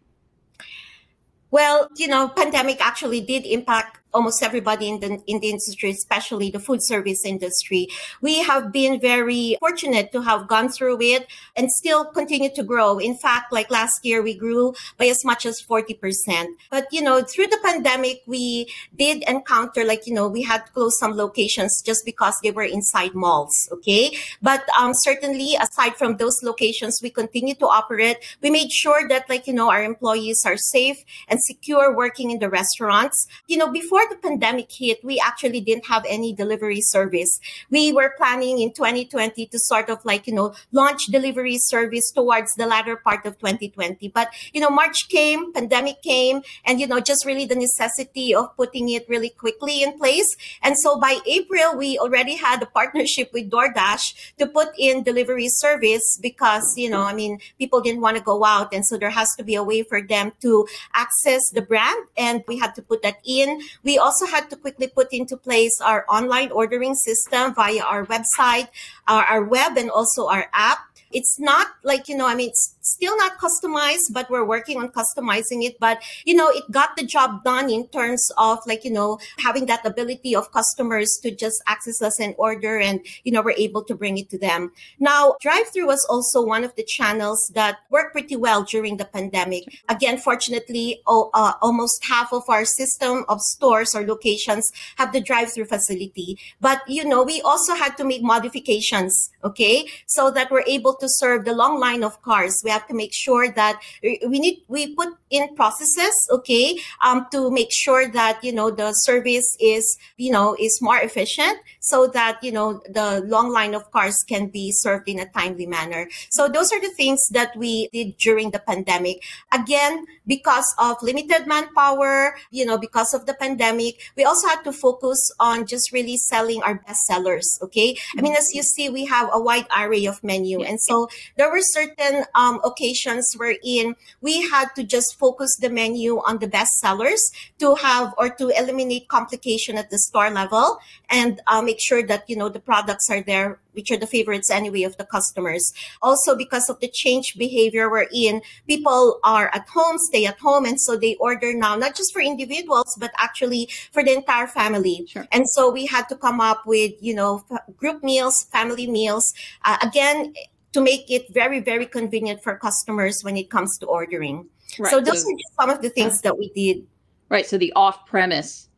Well, 1.50 1.90
you 1.96 2.08
know, 2.08 2.28
pandemic 2.28 2.86
actually 2.86 3.22
did 3.22 3.46
impact 3.46 4.00
almost 4.18 4.42
everybody 4.42 4.90
in 4.90 5.00
the 5.00 5.10
in 5.28 5.40
the 5.40 5.50
industry, 5.50 5.92
especially 5.92 6.50
the 6.50 6.64
food 6.68 6.82
service 6.84 7.22
industry. 7.24 7.88
We 8.22 8.34
have 8.50 8.72
been 8.72 9.00
very 9.00 9.58
fortunate 9.60 10.12
to 10.14 10.22
have 10.30 10.48
gone 10.48 10.70
through 10.70 11.00
it 11.02 11.28
and 11.56 11.72
still 11.72 12.06
continue 12.06 12.50
to 12.56 12.64
grow. 12.64 12.98
In 12.98 13.16
fact, 13.16 13.54
like 13.54 13.70
last 13.70 14.04
year, 14.04 14.22
we 14.22 14.34
grew 14.34 14.74
by 14.98 15.06
as 15.06 15.24
much 15.24 15.46
as 15.46 15.62
40%. 15.62 16.48
But, 16.72 16.88
you 16.92 17.02
know, 17.02 17.22
through 17.22 17.48
the 17.48 17.60
pandemic, 17.64 18.24
we 18.26 18.68
did 18.98 19.24
encounter, 19.28 19.84
like, 19.84 20.08
you 20.08 20.14
know, 20.14 20.28
we 20.28 20.42
had 20.42 20.66
to 20.66 20.72
close 20.72 20.98
some 20.98 21.14
locations 21.14 21.82
just 21.86 22.06
because 22.06 22.36
they 22.42 22.52
were 22.52 22.64
inside 22.64 23.14
malls. 23.14 23.70
Okay. 23.72 24.18
But 24.42 24.66
um, 24.80 24.94
certainly, 24.94 25.56
aside 25.60 25.96
from 25.96 26.18
those 26.18 26.42
locations, 26.42 27.00
we 27.04 27.10
continue 27.10 27.56
to 27.56 27.68
operate. 27.68 28.18
We 28.42 28.50
made 28.50 28.72
sure 28.72 29.08
that, 29.10 29.30
like, 29.30 29.46
you 29.48 29.54
know, 29.54 29.70
our 29.70 29.84
employees 29.84 30.42
are 30.46 30.58
safe 30.58 31.04
and 31.28 31.42
secure 31.44 31.96
working 31.96 32.32
in 32.32 32.40
the 32.40 32.50
restaurants. 32.50 33.28
You 33.48 33.58
know, 33.58 33.72
before 33.72 34.07
the 34.10 34.18
pandemic 34.18 34.72
hit, 34.72 35.04
we 35.04 35.20
actually 35.20 35.62
didn't 35.62 35.86
have 35.88 36.06
any 36.08 36.34
delivery 36.34 36.82
service. 36.82 37.40
We 37.70 37.92
were 37.92 38.14
planning 38.18 38.60
in 38.60 38.74
2020 38.74 39.46
to 39.48 39.60
sort 39.60 39.90
of 39.90 40.04
like, 40.06 40.28
you 40.28 40.34
know, 40.34 40.54
launch 40.72 41.06
delivery 41.06 41.58
service 41.58 42.12
towards 42.12 42.54
the 42.56 42.68
latter 42.68 42.96
part 42.98 43.26
of 43.26 43.38
2020. 43.40 44.10
But, 44.10 44.30
you 44.54 44.62
know, 44.62 44.70
March 44.70 45.10
came, 45.10 45.54
pandemic 45.54 46.02
came, 46.02 46.42
and, 46.66 46.80
you 46.80 46.88
know, 46.88 47.00
just 47.00 47.26
really 47.26 47.46
the 47.46 47.56
necessity 47.56 48.34
of 48.34 48.56
putting 48.56 48.90
it 48.90 49.06
really 49.08 49.30
quickly 49.30 49.84
in 49.84 49.98
place. 49.98 50.36
And 50.62 50.78
so 50.78 51.00
by 51.00 51.20
April, 51.26 51.78
we 51.78 51.98
already 52.00 52.36
had 52.36 52.62
a 52.62 52.66
partnership 52.66 53.32
with 53.34 53.50
DoorDash 53.50 54.36
to 54.38 54.48
put 54.48 54.70
in 54.78 55.04
delivery 55.04 55.50
service 55.50 56.18
because, 56.22 56.78
you 56.78 56.90
know, 56.90 57.02
I 57.02 57.14
mean, 57.14 57.40
people 57.58 57.82
didn't 57.82 58.02
want 58.02 58.18
to 58.18 58.24
go 58.24 58.44
out. 58.44 58.74
And 58.74 58.86
so 58.86 58.98
there 58.98 59.10
has 59.10 59.34
to 59.38 59.44
be 59.44 59.56
a 59.56 59.64
way 59.64 59.84
for 59.84 60.02
them 60.02 60.32
to 60.42 60.68
access 60.94 61.50
the 61.50 61.62
brand. 61.62 62.08
And 62.18 62.44
we 62.48 62.58
had 62.58 62.76
to 62.76 62.82
put 62.82 63.02
that 63.04 63.18
in. 63.26 63.62
We 63.88 63.98
also 63.98 64.26
had 64.26 64.50
to 64.50 64.58
quickly 64.58 64.88
put 64.88 65.14
into 65.14 65.38
place 65.38 65.80
our 65.80 66.04
online 66.10 66.52
ordering 66.52 66.94
system 66.94 67.56
via 67.56 67.80
our 67.80 68.06
website, 68.06 68.68
our, 69.08 69.24
our 69.24 69.44
web, 69.46 69.78
and 69.78 69.90
also 69.90 70.28
our 70.28 70.52
app. 70.52 70.80
It's 71.14 71.40
not 71.40 71.68
like, 71.84 72.10
you 72.10 72.18
know, 72.18 72.28
I 72.28 72.36
mean, 72.36 72.50
it's 72.50 72.76
still 72.92 73.16
not 73.18 73.38
customized, 73.38 74.12
but 74.12 74.30
we're 74.30 74.46
working 74.46 74.78
on 74.78 74.90
customizing 74.90 75.64
it. 75.64 75.80
But, 75.80 76.02
you 76.26 76.36
know, 76.36 76.50
it 76.50 76.70
got 76.72 76.96
the 76.96 77.06
job 77.06 77.44
done 77.44 77.70
in 77.70 77.88
terms 77.88 78.30
of 78.38 78.60
like, 78.66 78.84
you 78.84 78.92
know, 78.92 79.20
having 79.40 79.66
that 79.68 79.86
ability 79.86 80.36
of 80.36 80.52
customers 80.52 81.20
to 81.24 81.32
just 81.32 81.62
access 81.68 82.02
us 82.02 82.20
and 82.20 82.36
order 82.38 82.80
and, 82.80 83.00
you 83.24 83.32
know, 83.32 83.42
we're 83.42 83.52
able 83.52 83.84
to 83.84 83.96
bring 83.96 84.18
it 84.18 84.30
to 84.30 84.38
them. 84.38 84.72
Now, 85.00 85.36
drive 85.42 85.68
through 85.70 85.88
was 85.88 86.06
also 86.10 86.46
one 86.46 86.64
of 86.64 86.76
the 86.76 86.84
channels 86.84 87.52
that 87.54 87.78
worked 87.90 88.14
pretty 88.14 88.36
well 88.36 88.64
during 88.64 88.98
the 88.98 89.06
pandemic. 89.06 89.64
Again, 89.90 90.18
fortunately, 90.18 91.02
oh, 91.08 91.30
uh, 91.34 91.54
almost 91.62 92.04
half 92.06 92.34
of 92.34 92.44
our 92.48 92.66
system 92.66 93.26
of 93.30 93.42
stores 93.42 93.96
or 93.96 94.06
locations 94.06 94.72
have 94.98 95.14
the 95.14 95.22
drive 95.22 95.54
through 95.54 95.66
facility. 95.66 96.38
But, 96.62 96.82
you 96.88 97.06
know, 97.06 97.24
we 97.24 97.42
also 97.42 97.76
had 97.76 97.98
to 97.98 98.04
make 98.04 98.22
modifications, 98.22 99.32
okay, 99.44 99.88
so 100.06 100.32
that 100.32 100.52
we're 100.52 100.64
able 100.68 100.96
to 100.96 101.08
serve 101.10 101.46
the 101.46 101.54
long 101.54 101.80
line 101.80 102.04
of 102.04 102.22
cars. 102.22 102.62
We 102.64 102.72
have 102.78 102.88
to 102.88 102.94
make 102.94 103.14
sure 103.14 103.50
that 103.52 103.82
we 104.04 104.40
need 104.40 104.62
we 104.68 104.94
put 104.96 105.10
in 105.30 105.56
processes 105.56 106.16
okay 106.32 106.78
um, 107.04 107.26
to 107.32 107.52
make 107.52 107.72
sure 107.72 108.08
that 108.08 108.44
you 108.44 108.54
know 108.54 108.70
the 108.72 108.94
service 108.94 109.58
is 109.60 109.98
you 110.18 110.32
know 110.32 110.56
is 110.60 110.80
more 110.82 110.98
efficient 110.98 111.58
so 111.80 112.08
that 112.08 112.38
you 112.44 112.52
know 112.52 112.82
the 112.90 113.24
long 113.28 113.50
line 113.52 113.74
of 113.74 113.90
cars 113.92 114.24
can 114.28 114.48
be 114.48 114.72
served 114.72 115.08
in 115.08 115.20
a 115.20 115.30
timely 115.32 115.66
manner. 115.66 116.08
So 116.30 116.48
those 116.48 116.72
are 116.72 116.82
the 116.82 116.94
things 116.94 117.20
that 117.32 117.56
we 117.56 117.90
did 117.94 118.18
during 118.18 118.52
the 118.52 118.60
pandemic. 118.60 119.24
Again 119.54 120.06
because 120.26 120.76
of 120.78 121.02
limited 121.02 121.48
manpower 121.48 122.36
you 122.52 122.66
know 122.66 122.78
because 122.78 123.14
of 123.14 123.26
the 123.26 123.34
pandemic 123.34 124.00
we 124.16 124.24
also 124.24 124.48
had 124.48 124.64
to 124.64 124.74
focus 124.74 125.32
on 125.40 125.66
just 125.66 125.92
really 125.92 126.18
selling 126.18 126.62
our 126.64 126.76
best 126.76 127.06
sellers 127.06 127.60
okay? 127.62 127.98
I 128.18 128.22
mean 128.22 128.36
as 128.36 128.54
you 128.54 128.64
see 128.64 128.90
we 128.90 129.06
have 129.06 129.30
a 129.32 129.40
wide 129.40 129.68
array 129.76 130.06
of 130.06 130.24
menu. 130.24 130.62
And 130.62 130.80
so 130.82 131.08
there 131.38 131.50
were 131.50 131.62
certain 131.62 132.26
um, 132.36 132.60
occasions 132.68 133.34
wherein 133.38 133.96
we 134.22 134.48
had 134.50 134.68
to 134.76 134.84
just 134.84 135.18
focus 135.18 135.58
the 135.58 135.70
menu 135.70 136.18
on 136.20 136.40
the 136.40 136.48
best 136.48 136.80
sellers 136.80 137.32
to 137.60 137.76
have 137.76 138.14
or 138.18 138.30
to 138.30 138.50
eliminate 138.50 139.08
complication 139.08 139.78
at 139.78 139.90
the 139.90 139.98
store 139.98 140.30
level 140.30 140.78
and 141.10 141.42
uh, 141.48 141.62
make 141.62 141.80
sure 141.80 142.04
that 142.04 142.24
you 142.30 142.36
know 142.36 142.50
the 142.50 142.60
products 142.60 143.10
are 143.10 143.22
there 143.22 143.60
which 143.74 143.92
are 143.92 143.98
the 143.98 144.08
favorites 144.08 144.50
anyway 144.50 144.82
of 144.82 144.98
the 144.98 145.06
customers. 145.06 145.72
Also 146.02 146.36
because 146.36 146.68
of 146.70 146.80
the 146.80 146.88
change 146.88 147.36
behavior 147.38 147.90
we're 147.90 148.08
in 148.12 148.42
people 148.68 149.20
are 149.24 149.50
at 149.54 149.68
home 149.70 149.98
stay 149.98 150.26
at 150.26 150.40
home 150.40 150.66
and 150.66 150.82
so 150.82 150.98
they 150.98 151.16
order 151.16 151.54
now 151.54 151.76
not 151.76 151.96
just 151.96 152.12
for 152.12 152.22
individuals 152.22 152.96
but 153.00 153.12
actually 153.18 153.70
for 153.92 154.04
the 154.04 154.14
entire 154.14 154.48
family. 154.48 155.06
Sure. 155.08 155.28
and 155.32 155.50
so 155.50 155.72
we 155.72 155.86
had 155.86 156.08
to 156.10 156.16
come 156.16 156.42
up 156.42 156.66
with 156.66 156.94
you 157.00 157.14
know 157.14 157.44
group 157.78 158.04
meals 158.04 158.44
family 158.52 158.88
meals. 158.88 159.34
Uh, 159.64 159.78
again 159.82 160.34
to 160.78 160.82
make 160.84 161.10
it 161.10 161.26
very, 161.34 161.60
very 161.60 161.88
convenient 161.88 162.44
for 162.44 162.56
customers 162.56 163.22
when 163.24 163.36
it 163.36 163.50
comes 163.50 163.80
to 163.80 163.88
ordering. 163.88 164.46
Right. 164.78 164.92
So 164.92 165.02
those 165.02 165.24
so, 165.24 165.30
are 165.30 165.34
just 165.34 165.56
some 165.60 165.70
of 165.72 165.82
the 165.82 165.90
things 165.90 166.22
that 166.22 166.38
we 166.38 166.50
did. 166.54 166.86
Right. 167.30 167.48
So 167.48 167.58
the 167.58 167.74
off 167.76 168.06
premise 168.06 168.70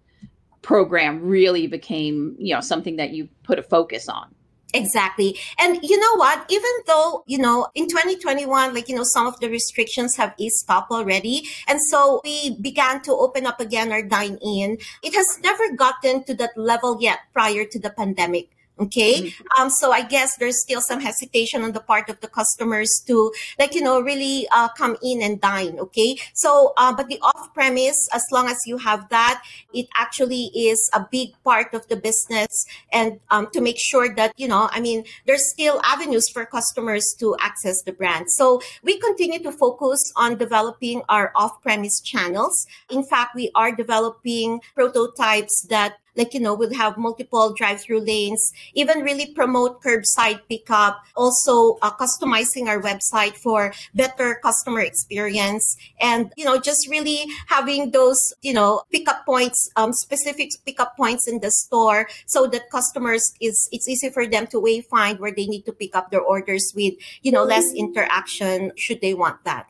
program 0.62 1.22
really 1.22 1.68
became, 1.68 2.38
you 2.40 2.56
know, 2.56 2.62
something 2.62 2.96
that 2.96 3.10
you 3.10 3.28
put 3.44 3.60
a 3.60 3.64
focus 3.64 4.08
on. 4.08 4.34
Exactly. 4.74 5.38
And 5.60 5.80
you 5.84 6.00
know 6.00 6.16
what? 6.16 6.46
Even 6.50 6.72
though, 6.88 7.24
you 7.28 7.38
know, 7.38 7.68
in 7.76 7.90
2021, 7.90 8.74
like, 8.74 8.88
you 8.88 8.96
know, 8.96 9.04
some 9.04 9.28
of 9.28 9.38
the 9.42 9.50
restrictions 9.50 10.16
have 10.16 10.34
eased 10.38 10.66
up 10.70 10.88
already. 10.92 11.50
And 11.68 11.82
so 11.90 12.22
we 12.24 12.56
began 12.62 13.02
to 13.02 13.12
open 13.12 13.46
up 13.46 13.60
again 13.60 13.92
our 13.92 14.04
dine 14.04 14.38
in. 14.42 14.78
It 15.04 15.14
has 15.16 15.40
never 15.44 15.76
gotten 15.76 16.24
to 16.26 16.34
that 16.36 16.52
level 16.56 16.98
yet 17.02 17.20
prior 17.34 17.66
to 17.66 17.80
the 17.80 17.90
pandemic. 17.90 18.52
Okay. 18.80 19.24
Mm-hmm. 19.24 19.62
Um, 19.62 19.70
so 19.70 19.92
I 19.92 20.04
guess 20.04 20.38
there's 20.38 20.62
still 20.62 20.80
some 20.80 21.02
hesitation 21.02 21.64
on 21.64 21.74
the 21.74 21.82
part 21.82 22.10
of 22.10 22.22
the 22.22 22.28
customers 22.28 22.90
to 23.08 23.32
like, 23.58 23.76
you 23.76 23.82
know, 23.82 24.00
really 24.00 24.48
uh, 24.52 24.70
come 24.70 24.96
in 25.04 25.22
and 25.22 25.42
dine. 25.42 25.80
Okay. 25.80 26.18
So, 26.34 26.74
uh, 26.78 26.96
but 26.96 27.08
the 27.08 27.20
off 27.22 27.54
premise, 27.54 28.08
as 28.14 28.24
long 28.32 28.48
as 28.48 28.58
you 28.66 28.78
have 28.78 29.10
that, 29.10 29.44
it 29.74 29.88
actually 29.96 30.46
is 30.56 30.90
a 30.94 31.06
big 31.12 31.32
part 31.44 31.74
of 31.74 31.88
the 31.90 31.98
business 31.98 32.66
and 32.94 33.20
um, 33.32 33.50
to 33.52 33.60
make 33.60 33.78
sure 33.80 34.16
that, 34.16 34.34
you 34.38 34.48
know, 34.48 34.70
I 34.72 34.80
mean, 34.80 35.04
there's 35.28 35.50
still 35.52 35.82
avenues 35.84 36.30
for 36.30 36.46
customers 36.46 37.16
to 37.20 37.36
access 37.42 37.82
the 37.84 37.92
brand. 37.92 38.32
So 38.32 38.62
we 38.84 38.98
continue 39.00 39.40
to 39.40 39.52
focus 39.52 40.00
on 40.16 40.38
developing 40.38 41.02
our 41.10 41.34
off 41.36 41.62
premise 41.62 42.00
channels. 42.00 42.66
In 42.90 43.04
fact, 43.04 43.36
we 43.36 43.52
are 43.56 43.76
developing 43.76 44.62
prototypes 44.74 45.68
that 45.70 45.98
like, 46.16 46.34
you 46.34 46.40
know, 46.40 46.54
we'll 46.54 46.74
have 46.74 46.98
multiple 46.98 47.54
drive 47.54 47.82
through 47.82 48.02
lanes, 48.02 48.52
even 48.74 49.00
really 49.02 49.34
promote 49.34 49.82
curbside 49.82 50.42
pickup, 50.50 51.04
also 51.16 51.78
uh, 51.82 51.92
customizing 51.92 52.68
our 52.68 52.82
website 52.82 53.36
for 53.36 53.74
better 53.94 54.40
customer 54.44 54.82
experience 54.82 55.78
and, 56.02 56.32
you 56.36 56.46
know, 56.46 56.60
just 56.60 56.88
really 56.90 57.26
having 57.48 57.92
those, 57.92 58.20
you 58.42 58.54
know, 58.54 58.82
pickup 58.92 59.26
points, 59.26 59.70
um, 59.76 59.94
specific 59.94 60.50
pickup 60.66 60.96
points 60.98 61.28
in 61.28 61.40
the 61.40 61.52
store 61.52 62.08
so 62.26 62.48
that 62.48 62.70
customers 62.72 63.24
is, 63.42 63.70
it's 63.72 63.88
easy 63.88 64.10
for 64.10 64.26
them 64.26 64.48
to 64.48 64.58
wayfind 64.58 65.20
where 65.20 65.32
they 65.32 65.46
need 65.46 65.64
to 65.64 65.74
pick 65.74 65.96
up 65.96 66.12
their 66.12 66.22
orders 66.22 66.72
with, 66.76 66.94
you 67.22 67.32
know, 67.32 67.44
less 67.44 67.74
interaction 67.74 68.72
should 68.76 69.02
they 69.02 69.14
want 69.14 69.44
that. 69.44 69.68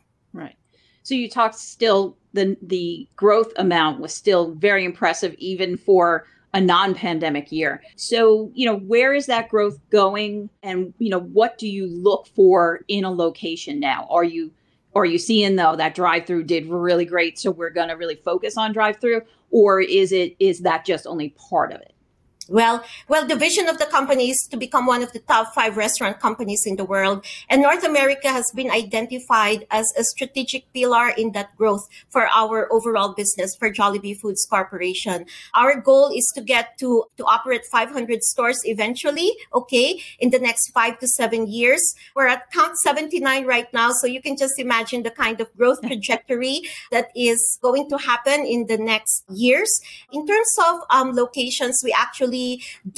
So 1.03 1.15
you 1.15 1.29
talked 1.29 1.55
still 1.55 2.15
the 2.33 2.57
the 2.61 3.07
growth 3.15 3.51
amount 3.57 3.99
was 3.99 4.13
still 4.13 4.51
very 4.51 4.85
impressive 4.85 5.33
even 5.37 5.77
for 5.77 6.25
a 6.53 6.61
non-pandemic 6.61 7.51
year. 7.51 7.83
So, 7.95 8.49
you 8.55 8.65
know, 8.65 8.77
where 8.77 9.13
is 9.13 9.27
that 9.27 9.49
growth 9.49 9.77
going 9.91 10.49
and 10.63 10.93
you 10.97 11.09
know, 11.09 11.19
what 11.19 11.57
do 11.57 11.67
you 11.67 11.87
look 11.87 12.27
for 12.27 12.81
in 12.87 13.03
a 13.03 13.11
location 13.11 13.79
now? 13.79 14.07
Are 14.09 14.23
you 14.23 14.51
are 14.95 15.05
you 15.05 15.19
seeing 15.19 15.55
though 15.55 15.75
that 15.75 15.93
drive-through 15.93 16.43
did 16.43 16.65
really 16.67 17.05
great 17.05 17.37
so 17.37 17.51
we're 17.51 17.69
going 17.69 17.89
to 17.89 17.93
really 17.93 18.15
focus 18.15 18.57
on 18.57 18.73
drive-through 18.73 19.21
or 19.51 19.79
is 19.79 20.11
it 20.11 20.35
is 20.39 20.61
that 20.61 20.85
just 20.85 21.05
only 21.05 21.29
part 21.29 21.71
of 21.71 21.81
it? 21.81 21.93
Well, 22.49 22.83
well, 23.07 23.27
the 23.27 23.35
vision 23.35 23.67
of 23.67 23.77
the 23.77 23.85
company 23.85 24.31
is 24.31 24.47
to 24.49 24.57
become 24.57 24.87
one 24.87 25.03
of 25.03 25.13
the 25.13 25.19
top 25.19 25.53
five 25.53 25.77
restaurant 25.77 26.19
companies 26.19 26.63
in 26.65 26.77
the 26.77 26.83
world. 26.83 27.23
And 27.47 27.61
North 27.61 27.83
America 27.83 28.29
has 28.29 28.51
been 28.55 28.71
identified 28.71 29.67
as 29.69 29.93
a 29.95 30.03
strategic 30.03 30.73
pillar 30.73 31.09
in 31.09 31.33
that 31.33 31.55
growth 31.57 31.87
for 32.09 32.27
our 32.27 32.67
overall 32.73 33.13
business 33.13 33.55
for 33.55 33.69
Jollibee 33.69 34.17
Foods 34.17 34.47
Corporation. 34.49 35.27
Our 35.53 35.79
goal 35.79 36.09
is 36.09 36.25
to 36.33 36.41
get 36.41 36.79
to, 36.79 37.05
to 37.17 37.25
operate 37.25 37.65
500 37.71 38.23
stores 38.23 38.61
eventually, 38.63 39.31
okay, 39.53 40.01
in 40.17 40.31
the 40.31 40.39
next 40.39 40.71
five 40.71 40.97
to 40.99 41.07
seven 41.07 41.45
years. 41.45 41.93
We're 42.15 42.27
at 42.27 42.51
count 42.51 42.79
79 42.79 43.45
right 43.45 43.71
now. 43.73 43.91
So 43.91 44.07
you 44.07 44.23
can 44.23 44.35
just 44.35 44.57
imagine 44.57 45.03
the 45.03 45.11
kind 45.11 45.39
of 45.39 45.55
growth 45.55 45.81
trajectory 45.85 46.61
that 46.91 47.09
is 47.15 47.59
going 47.61 47.89
to 47.91 47.97
happen 47.97 48.43
in 48.43 48.65
the 48.65 48.77
next 48.79 49.25
years. 49.29 49.69
In 50.11 50.25
terms 50.25 50.55
of 50.67 50.79
um, 50.89 51.15
locations, 51.15 51.81
we 51.83 51.93
actually 51.95 52.38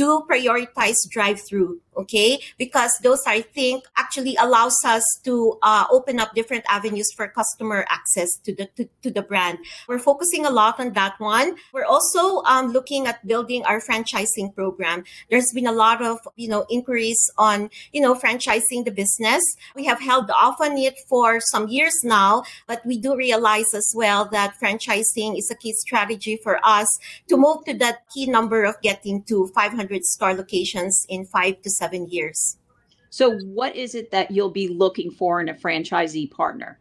do 0.02 0.24
prioritize 0.30 1.10
drive 1.10 1.40
through 1.42 1.80
okay? 1.96 2.40
Because 2.58 2.92
those 3.04 3.22
i 3.28 3.42
think 3.42 3.84
actually 3.98 4.36
allows 4.36 4.78
us 4.86 5.04
to 5.24 5.58
uh, 5.62 5.86
open 5.92 6.20
up 6.20 6.34
different 6.34 6.64
avenues 6.70 7.12
for 7.16 7.28
customer 7.28 7.86
access 7.90 8.30
to 8.44 8.54
the 8.56 8.66
to, 8.78 8.88
to, 9.04 9.12
the 9.12 9.22
brand. 9.22 9.60
We're 9.88 10.00
focusing 10.00 10.46
a 10.46 10.50
lot 10.50 10.80
on 10.80 10.94
that 10.94 11.20
one. 11.20 11.56
We're 11.74 11.86
also 11.86 12.42
um, 12.44 12.72
looking 12.72 13.08
at 13.08 13.26
building 13.28 13.64
our 13.66 13.82
franchising 13.82 14.56
program. 14.56 15.04
There's 15.30 15.52
been 15.54 15.68
a 15.68 15.72
lot 15.72 16.02
of 16.02 16.20
you 16.36 16.48
know 16.48 16.66
inquiries 16.70 17.30
on 17.38 17.70
you 17.92 18.02
know 18.02 18.16
franchising 18.16 18.86
the 18.86 18.92
business. 18.92 19.44
We 19.76 19.86
have 19.86 20.00
held 20.00 20.32
off 20.32 20.62
on 20.62 20.78
it 20.78 20.98
for 21.10 21.40
some 21.40 21.68
years 21.68 21.96
now 22.04 22.44
but 22.68 22.86
we 22.86 22.98
do 22.98 23.16
realize 23.16 23.74
as 23.74 23.94
well 23.96 24.26
that 24.26 24.56
franchising 24.62 25.38
is 25.38 25.50
a 25.52 25.56
key 25.56 25.74
strategy 25.74 26.40
for 26.42 26.60
us 26.64 26.88
to 27.28 27.38
move 27.38 27.64
to 27.66 27.74
that 27.76 28.10
key 28.14 28.26
number 28.26 28.64
of 28.64 28.80
getting 28.82 29.24
to 29.24 29.48
500 29.54 30.04
store 30.06 30.34
locations 30.34 31.06
in 31.10 31.26
five 31.26 31.62
to 31.62 31.70
seven 31.82 32.08
years. 32.08 32.58
So, 33.10 33.38
what 33.40 33.76
is 33.76 33.96
it 33.96 34.12
that 34.12 34.32
you'll 34.32 34.52
be 34.52 34.68
looking 34.68 35.12
for 35.12 35.42
in 35.42 35.50
a 35.50 35.54
franchisee 35.54 36.32
partner? 36.32 36.80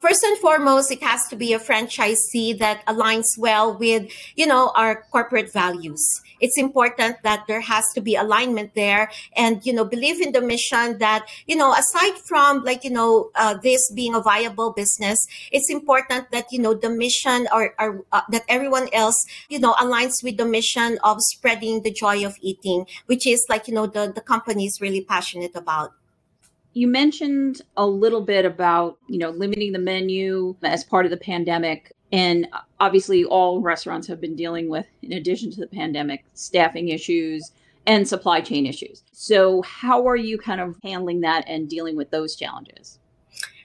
First 0.00 0.22
and 0.22 0.36
foremost, 0.38 0.90
it 0.90 1.02
has 1.02 1.26
to 1.28 1.36
be 1.36 1.54
a 1.54 1.58
franchisee 1.58 2.58
that 2.58 2.84
aligns 2.86 3.38
well 3.38 3.76
with, 3.76 4.12
you 4.36 4.46
know, 4.46 4.70
our 4.76 5.04
corporate 5.10 5.50
values. 5.50 6.20
It's 6.40 6.58
important 6.58 7.22
that 7.22 7.44
there 7.48 7.62
has 7.62 7.84
to 7.94 8.02
be 8.02 8.14
alignment 8.14 8.74
there 8.74 9.10
and, 9.34 9.64
you 9.64 9.72
know, 9.72 9.84
believe 9.84 10.20
in 10.20 10.32
the 10.32 10.42
mission 10.42 10.98
that, 10.98 11.26
you 11.46 11.56
know, 11.56 11.72
aside 11.72 12.18
from 12.18 12.64
like, 12.64 12.84
you 12.84 12.90
know, 12.90 13.30
uh, 13.34 13.54
this 13.62 13.90
being 13.92 14.14
a 14.14 14.20
viable 14.20 14.72
business, 14.72 15.18
it's 15.50 15.70
important 15.70 16.30
that, 16.32 16.52
you 16.52 16.58
know, 16.58 16.74
the 16.74 16.90
mission 16.90 17.48
or, 17.50 17.74
or 17.78 18.04
uh, 18.12 18.20
that 18.28 18.42
everyone 18.48 18.88
else, 18.92 19.16
you 19.48 19.58
know, 19.58 19.72
aligns 19.74 20.22
with 20.22 20.36
the 20.36 20.44
mission 20.44 20.98
of 21.02 21.16
spreading 21.20 21.82
the 21.82 21.90
joy 21.90 22.26
of 22.26 22.36
eating, 22.42 22.84
which 23.06 23.26
is 23.26 23.46
like, 23.48 23.68
you 23.68 23.72
know, 23.72 23.86
the, 23.86 24.12
the 24.14 24.20
company 24.20 24.66
is 24.66 24.82
really 24.82 25.02
passionate 25.02 25.52
about 25.54 25.94
you 26.74 26.86
mentioned 26.86 27.62
a 27.76 27.86
little 27.86 28.20
bit 28.20 28.44
about 28.44 28.98
you 29.08 29.18
know 29.18 29.30
limiting 29.30 29.72
the 29.72 29.78
menu 29.78 30.56
as 30.62 30.84
part 30.84 31.06
of 31.06 31.10
the 31.10 31.16
pandemic 31.16 31.94
and 32.14 32.46
obviously, 32.78 33.24
all 33.24 33.60
restaurants 33.60 34.06
have 34.06 34.20
been 34.20 34.36
dealing 34.36 34.68
with, 34.68 34.86
in 35.02 35.12
addition 35.14 35.50
to 35.50 35.58
the 35.58 35.66
pandemic, 35.66 36.24
staffing 36.34 36.88
issues 36.90 37.50
and 37.88 38.06
supply 38.06 38.40
chain 38.40 38.66
issues. 38.66 39.02
So, 39.10 39.62
how 39.62 40.06
are 40.06 40.14
you 40.14 40.38
kind 40.38 40.60
of 40.60 40.76
handling 40.84 41.22
that 41.22 41.44
and 41.48 41.68
dealing 41.68 41.96
with 41.96 42.12
those 42.12 42.36
challenges? 42.36 43.00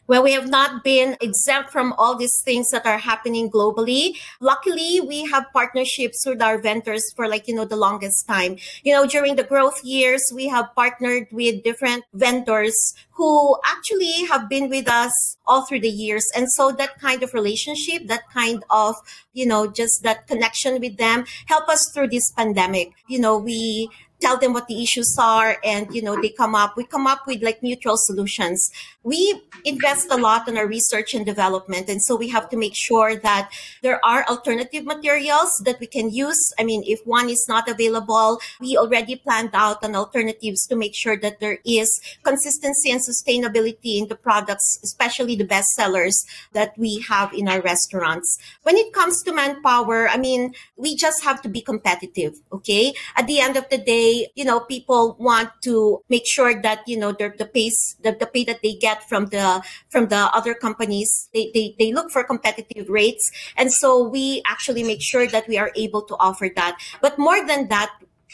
Well, 0.10 0.24
we 0.24 0.32
have 0.32 0.50
not 0.50 0.84
been 0.84 1.18
exempt 1.22 1.70
from 1.70 1.94
all 1.94 2.16
these 2.16 2.42
things 2.44 2.72
that 2.72 2.88
are 2.88 2.98
happening 2.98 3.48
globally. 3.48 4.18
Luckily, 4.42 5.00
we 5.02 5.26
have 5.26 5.46
partnerships 5.54 6.26
with 6.26 6.42
our 6.42 6.58
vendors 6.58 7.14
for 7.16 7.28
like, 7.28 7.48
you 7.48 7.54
know, 7.54 7.64
the 7.64 7.76
longest 7.76 8.28
time. 8.28 8.58
You 8.82 8.94
know, 8.94 9.06
during 9.06 9.36
the 9.36 9.44
growth 9.44 9.84
years, 9.84 10.24
we 10.34 10.48
have 10.48 10.74
partnered 10.74 11.28
with 11.32 11.64
different 11.64 12.06
vendors 12.12 12.96
who 13.12 13.56
actually 13.64 14.26
have 14.26 14.50
been 14.50 14.68
with 14.68 14.90
us 14.90 15.38
all 15.46 15.68
through 15.68 15.82
the 15.82 15.90
years. 15.90 16.26
And 16.36 16.52
so 16.54 16.72
that 16.72 17.00
kind 17.00 17.22
of 17.22 17.36
relationship, 17.36 18.08
that 18.08 18.28
kind 18.34 18.64
of, 18.72 18.96
you 19.34 19.46
know, 19.46 19.68
just 19.68 20.02
that 20.02 20.26
connection 20.26 20.82
with 20.82 20.98
them 20.98 21.26
help 21.46 21.70
us 21.70 21.88
through 21.94 22.08
this 22.08 22.32
pandemic. 22.32 22.94
You 23.08 23.20
know, 23.20 23.38
we 23.38 23.92
tell 24.20 24.38
them 24.38 24.54
what 24.54 24.68
the 24.68 24.82
issues 24.84 25.16
are 25.20 25.58
and 25.64 25.94
you 25.94 26.02
know 26.02 26.20
they 26.22 26.30
come 26.30 26.56
up 26.56 26.76
we 26.76 26.84
come 26.84 27.08
up 27.08 27.26
with 27.26 27.42
like 27.42 27.62
mutual 27.64 27.98
solutions 27.98 28.70
we 29.04 29.42
invest 29.66 30.08
a 30.12 30.18
lot 30.18 30.48
in 30.48 30.58
our 30.58 30.68
research 30.68 31.14
and 31.14 31.26
development 31.26 31.90
and 31.90 32.02
so 32.02 32.16
we 32.16 32.30
have 32.30 32.50
to 32.50 32.58
make 32.58 32.76
sure 32.76 33.16
that 33.16 33.50
there 33.82 34.04
are 34.06 34.26
alternative 34.28 34.86
materials 34.86 35.52
that 35.66 35.80
we 35.80 35.88
can 35.88 36.10
use. 36.10 36.54
I 36.60 36.64
mean 36.64 36.84
if 36.86 37.00
one 37.06 37.30
is 37.30 37.46
not 37.48 37.70
available 37.70 38.40
we 38.60 38.78
already 38.78 39.16
planned 39.16 39.52
out 39.54 39.84
on 39.84 39.96
alternatives 39.96 40.66
to 40.68 40.76
make 40.76 40.96
sure 40.96 41.18
that 41.18 41.40
there 41.40 41.60
is 41.66 42.00
consistency 42.24 42.92
and 42.92 43.02
sustainability 43.02 43.98
in 44.00 44.08
the 44.08 44.16
products 44.16 44.80
especially 44.84 45.36
the 45.36 45.46
best 45.46 45.70
sellers 45.76 46.26
that 46.54 46.78
we 46.78 47.04
have 47.10 47.34
in 47.34 47.48
our 47.48 47.62
restaurants. 47.62 48.38
When 48.64 48.76
it 48.78 48.94
comes 48.94 49.24
to 49.24 49.34
manpower 49.34 50.10
i 50.10 50.18
mean 50.18 50.54
we 50.76 50.96
just 50.96 51.24
have 51.24 51.42
to 51.42 51.50
be 51.50 51.62
competitive 51.62 52.34
okay? 52.52 52.94
At 53.16 53.28
the 53.28 53.40
end 53.40 53.58
of 53.58 53.70
the 53.70 53.78
day 53.78 54.28
you 54.36 54.46
know, 54.46 54.60
people 54.60 55.16
want 55.20 55.50
to 55.64 56.02
make 56.10 56.24
sure 56.26 56.62
that, 56.62 56.88
you 56.88 56.98
know, 56.98 57.12
the, 57.12 57.34
the 57.38 57.46
pace, 57.46 57.96
the, 58.02 58.12
the 58.12 58.26
pay 58.26 58.44
that 58.46 58.62
they 58.62 58.74
get 58.74 58.99
from 59.04 59.28
the, 59.28 59.64
from 59.90 60.08
the 60.08 60.30
other 60.34 60.54
companies, 60.54 61.30
they, 61.34 61.52
they, 61.54 61.76
they 61.80 61.94
look 61.94 62.12
for 62.12 62.24
competitive 62.24 62.90
rates. 62.90 63.32
And 63.58 63.72
so 63.72 64.08
we 64.08 64.42
actually 64.46 64.84
make 64.84 65.02
sure 65.02 65.28
that 65.28 65.48
we 65.48 65.58
are 65.58 65.72
able 65.76 66.02
to 66.04 66.16
offer 66.20 66.50
that. 66.56 66.80
But 67.02 67.18
more 67.18 67.46
than 67.46 67.68
that, 67.70 67.92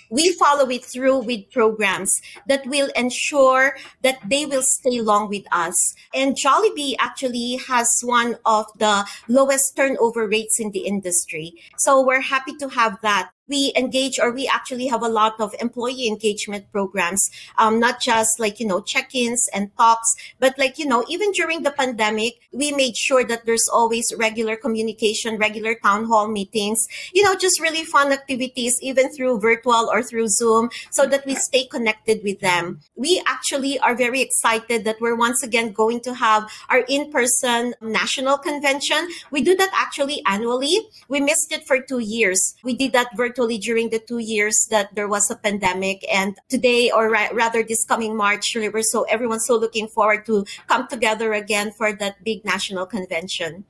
we 0.10 0.34
follow 0.34 0.69
it 0.69 0.86
through 0.86 1.19
with 1.19 1.49
programs 1.51 2.21
that 2.47 2.65
will 2.67 2.89
ensure 2.95 3.75
that 4.04 4.19
they 4.30 4.45
will 4.45 4.62
stay 4.62 5.01
long 5.01 5.30
with 5.30 5.45
us. 5.51 5.75
And 6.13 6.36
Jollibee 6.36 6.95
actually 6.99 7.60
has 7.67 7.88
one 8.04 8.38
of 8.45 8.65
the 8.78 9.06
lowest 9.28 9.75
turnover 9.75 10.28
rates 10.28 10.60
in 10.60 10.71
the 10.71 10.86
industry. 10.86 11.54
So 11.78 12.06
we're 12.06 12.21
happy 12.21 12.56
to 12.58 12.69
have 12.69 12.99
that 13.01 13.32
we 13.47 13.71
engage 13.75 14.19
or 14.19 14.31
we 14.31 14.47
actually 14.47 14.88
have 14.88 15.03
a 15.03 15.10
lot 15.10 15.39
of 15.39 15.53
employee 15.60 16.08
engagement 16.08 16.65
programs 16.71 17.29
um, 17.58 17.79
not 17.79 18.01
just 18.01 18.39
like 18.39 18.60
you 18.60 18.67
know 18.67 18.81
check-ins 18.81 19.47
and 19.53 19.75
talks 19.77 20.15
but 20.39 20.58
like 20.58 20.77
you 20.77 20.86
know 20.86 21.03
even 21.08 21.31
during 21.31 21.63
the 21.63 21.71
pandemic 21.71 22.34
we 22.51 22.71
made 22.71 22.95
sure 22.95 23.23
that 23.23 23.45
there's 23.45 23.67
always 23.71 24.05
regular 24.17 24.55
communication 24.55 25.38
regular 25.38 25.75
town 25.75 26.05
hall 26.05 26.27
meetings 26.27 26.88
you 27.13 27.23
know 27.23 27.36
just 27.36 27.60
really 27.60 27.84
fun 27.84 28.12
activities 28.12 28.77
even 28.81 29.12
through 29.13 29.39
virtual 29.39 29.89
or 29.91 30.01
through 30.01 30.27
zoom 30.27 30.69
so 30.91 31.05
that 31.05 31.25
we 31.25 31.36
stay 31.36 31.65
connected 31.65 32.23
with 32.23 32.39
them. 32.39 32.79
We 32.95 33.21
actually 33.25 33.79
are 33.79 33.95
very 33.95 34.21
excited 34.21 34.86
that 34.86 35.01
we're 35.01 35.15
once 35.15 35.43
again 35.43 35.71
going 35.71 35.99
to 36.01 36.13
have 36.13 36.49
our 36.69 36.79
in-person 36.88 37.75
national 37.81 38.38
convention. 38.38 39.08
We 39.31 39.41
do 39.41 39.55
that 39.55 39.71
actually 39.73 40.21
annually. 40.25 40.79
We 41.08 41.19
missed 41.19 41.51
it 41.51 41.67
for 41.67 41.81
two 41.81 41.99
years. 41.99 42.55
We 42.63 42.75
did 42.75 42.93
that 42.93 43.10
virtually 43.15 43.35
virtually 43.36 43.58
during 43.58 43.89
the 43.89 44.00
two 44.00 44.19
years 44.19 44.67
that 44.69 44.93
there 44.95 45.08
was 45.08 45.30
a 45.30 45.36
pandemic. 45.36 46.06
And 46.12 46.36
today, 46.50 46.91
or 46.91 47.10
ra- 47.10 47.30
rather 47.34 47.63
this 47.63 47.84
coming 47.84 48.15
March, 48.15 48.56
we're 48.56 48.82
so 48.82 49.04
everyone's 49.04 49.45
so 49.45 49.56
looking 49.56 49.88
forward 49.88 50.26
to 50.28 50.45
come 50.67 50.88
together 50.88 51.34
again 51.34 51.71
for 51.71 51.93
that 51.93 52.24
big 52.24 52.45
national 52.45 52.86
convention. 52.86 53.65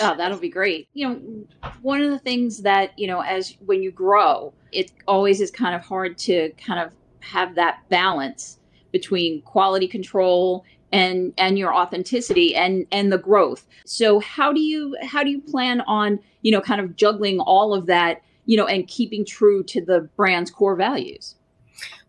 Oh, 0.00 0.16
that'll 0.16 0.38
be 0.38 0.48
great. 0.48 0.88
You 0.94 1.08
know, 1.08 1.20
one 1.82 2.02
of 2.02 2.10
the 2.10 2.18
things 2.18 2.62
that, 2.62 2.98
you 2.98 3.06
know, 3.06 3.20
as 3.20 3.56
when 3.64 3.82
you 3.82 3.90
grow, 3.90 4.52
it 4.72 4.92
always 5.06 5.40
is 5.40 5.50
kind 5.50 5.74
of 5.74 5.82
hard 5.82 6.18
to 6.18 6.50
kind 6.58 6.80
of 6.80 6.92
have 7.20 7.54
that 7.54 7.80
balance 7.88 8.58
between 8.92 9.42
quality 9.42 9.88
control 9.88 10.64
and 10.92 11.34
and 11.38 11.58
your 11.58 11.74
authenticity 11.74 12.54
and 12.54 12.86
and 12.92 13.10
the 13.10 13.18
growth. 13.18 13.66
So 13.84 14.20
how 14.20 14.52
do 14.52 14.60
you 14.60 14.96
how 15.02 15.24
do 15.24 15.30
you 15.30 15.40
plan 15.40 15.80
on, 15.82 16.20
you 16.42 16.52
know, 16.52 16.60
kind 16.60 16.80
of 16.80 16.94
juggling 16.94 17.40
all 17.40 17.74
of 17.74 17.86
that 17.86 18.22
you 18.46 18.56
know, 18.56 18.66
and 18.66 18.86
keeping 18.88 19.24
true 19.24 19.62
to 19.64 19.84
the 19.84 20.02
brand's 20.16 20.50
core 20.50 20.76
values? 20.76 21.34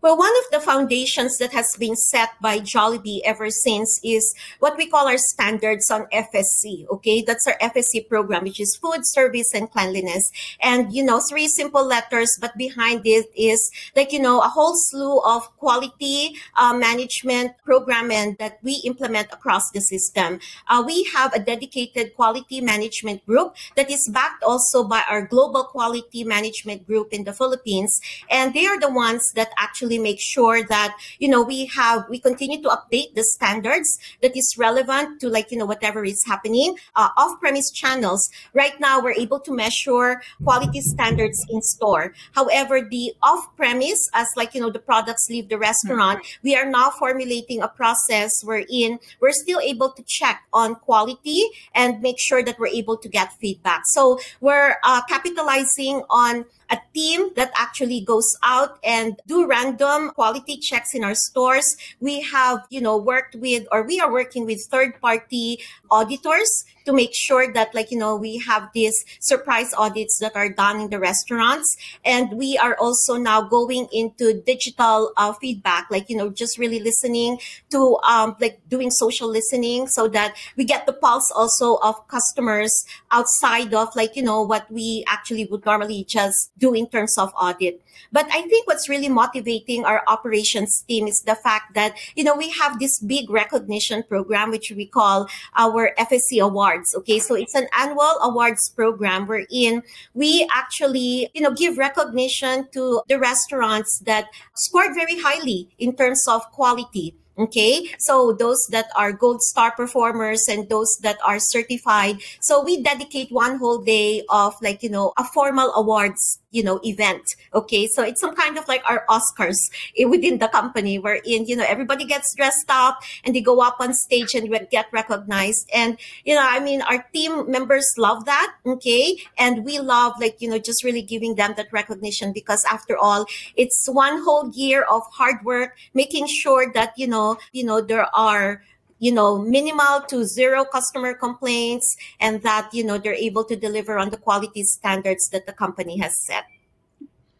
Well, 0.02 0.18
one 0.18 0.32
of 0.44 0.50
the 0.52 0.60
foundations 0.60 1.38
that 1.38 1.52
has 1.52 1.74
been 1.78 1.96
set 1.96 2.30
by 2.42 2.60
Jollibee 2.60 3.22
ever 3.24 3.48
since 3.48 3.98
is 4.04 4.34
what 4.58 4.76
we 4.76 4.88
call 4.90 5.08
our 5.08 5.16
standards 5.16 5.90
on 5.90 6.06
FSC. 6.12 6.86
Okay, 6.90 7.22
that's 7.22 7.46
our 7.46 7.56
FSC 7.62 8.06
program, 8.06 8.44
which 8.44 8.60
is 8.60 8.76
food, 8.76 9.00
service, 9.04 9.54
and 9.54 9.70
cleanliness. 9.70 10.30
And 10.60 10.92
you 10.92 11.02
know, 11.02 11.18
three 11.18 11.48
simple 11.48 11.84
letters, 11.84 12.28
but 12.38 12.56
behind 12.58 13.06
it 13.06 13.26
is 13.34 13.70
like 13.96 14.12
you 14.12 14.20
know 14.20 14.40
a 14.40 14.48
whole 14.48 14.74
slew 14.76 15.18
of 15.24 15.48
quality 15.56 16.36
uh, 16.58 16.74
management 16.74 17.52
program 17.64 18.10
and 18.10 18.36
that 18.36 18.58
we 18.62 18.82
implement 18.84 19.32
across 19.32 19.70
the 19.70 19.80
system. 19.80 20.40
Uh, 20.68 20.84
we 20.86 21.04
have 21.14 21.32
a 21.32 21.40
dedicated 21.40 22.14
quality 22.14 22.60
management 22.60 23.24
group 23.24 23.56
that 23.76 23.90
is 23.90 24.08
backed 24.12 24.44
also 24.44 24.84
by 24.84 25.02
our 25.08 25.26
global 25.26 25.64
quality 25.64 26.22
management 26.22 26.86
group 26.86 27.14
in 27.14 27.24
the 27.24 27.32
Philippines, 27.32 27.98
and 28.30 28.52
they 28.52 28.66
are 28.66 28.78
the 28.78 28.92
ones 28.92 29.24
that 29.34 29.48
actually 29.56 29.85
make 29.94 30.20
sure 30.20 30.66
that, 30.66 30.96
you 31.18 31.28
know, 31.28 31.42
we 31.42 31.66
have, 31.66 32.04
we 32.10 32.18
continue 32.18 32.60
to 32.62 32.68
update 32.68 33.14
the 33.14 33.22
standards 33.22 33.98
that 34.22 34.36
is 34.36 34.54
relevant 34.58 35.20
to 35.20 35.28
like, 35.28 35.50
you 35.50 35.58
know, 35.58 35.66
whatever 35.66 36.04
is 36.04 36.24
happening. 36.26 36.76
Uh, 36.96 37.08
off-premise 37.16 37.70
channels, 37.70 38.28
right 38.54 38.78
now 38.80 39.00
we're 39.00 39.12
able 39.12 39.40
to 39.40 39.52
measure 39.54 40.20
quality 40.42 40.80
standards 40.80 41.38
in 41.48 41.62
store. 41.62 42.12
However, 42.32 42.82
the 42.82 43.14
off-premise, 43.22 44.10
as 44.14 44.26
like, 44.36 44.54
you 44.54 44.60
know, 44.60 44.70
the 44.70 44.78
products 44.78 45.28
leave 45.30 45.48
the 45.48 45.58
restaurant, 45.58 46.18
mm-hmm. 46.18 46.40
we 46.42 46.56
are 46.56 46.66
now 46.66 46.90
formulating 46.90 47.62
a 47.62 47.68
process 47.68 48.42
wherein 48.42 48.98
we're 49.20 49.32
still 49.32 49.60
able 49.60 49.90
to 49.92 50.02
check 50.02 50.42
on 50.52 50.74
quality 50.74 51.44
and 51.74 52.02
make 52.02 52.18
sure 52.18 52.42
that 52.42 52.58
we're 52.58 52.66
able 52.66 52.96
to 52.96 53.08
get 53.08 53.32
feedback. 53.34 53.82
So 53.86 54.18
we're 54.40 54.76
uh, 54.82 55.02
capitalizing 55.08 56.02
on 56.10 56.44
a 56.68 56.78
team 56.92 57.30
that 57.36 57.52
actually 57.56 58.00
goes 58.00 58.36
out 58.42 58.78
and 58.82 59.20
do 59.28 59.46
random 59.46 59.75
quality 60.10 60.56
checks 60.56 60.94
in 60.94 61.04
our 61.04 61.14
stores. 61.14 61.76
We 62.00 62.22
have, 62.22 62.66
you 62.70 62.80
know, 62.80 62.96
worked 62.96 63.36
with 63.36 63.66
or 63.70 63.82
we 63.82 64.00
are 64.00 64.10
working 64.10 64.46
with 64.46 64.64
third 64.66 65.00
party 65.00 65.60
auditors 65.90 66.64
to 66.86 66.92
make 66.92 67.14
sure 67.14 67.52
that 67.52 67.74
like 67.74 67.90
you 67.90 67.98
know 67.98 68.16
we 68.16 68.38
have 68.38 68.70
these 68.72 69.04
surprise 69.20 69.74
audits 69.76 70.18
that 70.18 70.34
are 70.34 70.48
done 70.48 70.80
in 70.80 70.90
the 70.90 70.98
restaurants 70.98 71.76
and 72.04 72.32
we 72.32 72.56
are 72.56 72.76
also 72.80 73.16
now 73.16 73.42
going 73.42 73.88
into 73.92 74.40
digital 74.46 75.12
uh, 75.16 75.32
feedback 75.34 75.90
like 75.90 76.08
you 76.08 76.16
know 76.16 76.30
just 76.30 76.58
really 76.58 76.80
listening 76.80 77.38
to 77.70 77.98
um, 78.08 78.36
like 78.40 78.60
doing 78.68 78.90
social 78.90 79.28
listening 79.28 79.86
so 79.86 80.08
that 80.08 80.34
we 80.56 80.64
get 80.64 80.86
the 80.86 80.92
pulse 80.92 81.30
also 81.34 81.76
of 81.82 82.06
customers 82.08 82.86
outside 83.10 83.74
of 83.74 83.94
like 83.96 84.16
you 84.16 84.22
know 84.22 84.42
what 84.42 84.70
we 84.70 85.04
actually 85.08 85.44
would 85.46 85.64
normally 85.66 86.04
just 86.04 86.50
do 86.58 86.72
in 86.72 86.86
terms 86.88 87.18
of 87.18 87.32
audit. 87.38 87.82
But 88.12 88.26
I 88.30 88.42
think 88.42 88.66
what's 88.66 88.88
really 88.88 89.08
motivating 89.08 89.84
our 89.84 90.02
operations 90.06 90.84
team 90.88 91.06
is 91.06 91.22
the 91.26 91.34
fact 91.34 91.74
that, 91.74 91.96
you 92.14 92.24
know, 92.24 92.36
we 92.36 92.50
have 92.50 92.78
this 92.78 92.98
big 93.00 93.30
recognition 93.30 94.02
program, 94.02 94.50
which 94.50 94.72
we 94.74 94.86
call 94.86 95.28
our 95.56 95.92
FSC 95.98 96.40
Awards. 96.76 96.94
Okay. 96.94 97.18
So 97.18 97.34
it's 97.34 97.54
an 97.54 97.68
annual 97.78 98.18
awards 98.22 98.68
program 98.68 99.26
wherein 99.26 99.82
we 100.14 100.48
actually, 100.52 101.30
you 101.34 101.40
know, 101.40 101.52
give 101.52 101.78
recognition 101.78 102.68
to 102.72 103.02
the 103.08 103.18
restaurants 103.18 104.00
that 104.00 104.28
scored 104.54 104.94
very 104.94 105.18
highly 105.18 105.68
in 105.78 105.96
terms 105.96 106.26
of 106.28 106.42
quality 106.52 107.14
Okay. 107.38 107.88
So 107.98 108.32
those 108.32 108.66
that 108.70 108.86
are 108.96 109.12
gold 109.12 109.42
star 109.42 109.70
performers 109.72 110.48
and 110.48 110.68
those 110.68 110.88
that 111.02 111.18
are 111.24 111.38
certified. 111.38 112.20
So 112.40 112.64
we 112.64 112.82
dedicate 112.82 113.30
one 113.30 113.58
whole 113.58 113.78
day 113.78 114.22
of 114.30 114.54
like, 114.62 114.82
you 114.82 114.88
know, 114.88 115.12
a 115.18 115.24
formal 115.24 115.72
awards 115.74 116.40
you 116.50 116.62
know, 116.62 116.80
event. 116.84 117.22
Okay. 117.54 117.86
So 117.86 118.02
it's 118.02 118.20
some 118.20 118.34
kind 118.34 118.56
of 118.56 118.66
like 118.68 118.82
our 118.88 119.04
Oscars 119.08 119.58
eh, 119.98 120.04
within 120.04 120.38
the 120.38 120.48
company 120.48 120.98
wherein, 120.98 121.46
you 121.46 121.56
know, 121.56 121.64
everybody 121.66 122.04
gets 122.04 122.34
dressed 122.34 122.66
up 122.68 123.00
and 123.24 123.34
they 123.34 123.40
go 123.40 123.60
up 123.60 123.76
on 123.80 123.94
stage 123.94 124.34
and 124.34 124.48
get 124.70 124.86
recognized. 124.92 125.68
And, 125.74 125.98
you 126.24 126.34
know, 126.34 126.46
I 126.46 126.60
mean, 126.60 126.82
our 126.82 127.04
team 127.12 127.50
members 127.50 127.86
love 127.98 128.24
that. 128.26 128.54
Okay. 128.64 129.18
And 129.38 129.64
we 129.64 129.78
love 129.78 130.14
like, 130.20 130.40
you 130.40 130.48
know, 130.48 130.58
just 130.58 130.84
really 130.84 131.02
giving 131.02 131.34
them 131.34 131.54
that 131.56 131.72
recognition 131.72 132.32
because 132.32 132.64
after 132.70 132.96
all, 132.96 133.26
it's 133.56 133.86
one 133.88 134.22
whole 134.22 134.50
year 134.54 134.82
of 134.84 135.02
hard 135.12 135.44
work, 135.44 135.76
making 135.94 136.26
sure 136.26 136.72
that, 136.72 136.92
you 136.96 137.06
know, 137.06 137.36
you 137.52 137.64
know, 137.64 137.80
there 137.80 138.06
are 138.14 138.62
you 138.98 139.12
know, 139.12 139.38
minimal 139.38 140.00
to 140.08 140.24
zero 140.24 140.64
customer 140.64 141.14
complaints 141.14 141.96
and 142.20 142.42
that, 142.42 142.70
you 142.72 142.84
know, 142.84 142.98
they're 142.98 143.14
able 143.14 143.44
to 143.44 143.56
deliver 143.56 143.98
on 143.98 144.10
the 144.10 144.16
quality 144.16 144.62
standards 144.62 145.28
that 145.30 145.46
the 145.46 145.52
company 145.52 145.98
has 145.98 146.18
set. 146.24 146.44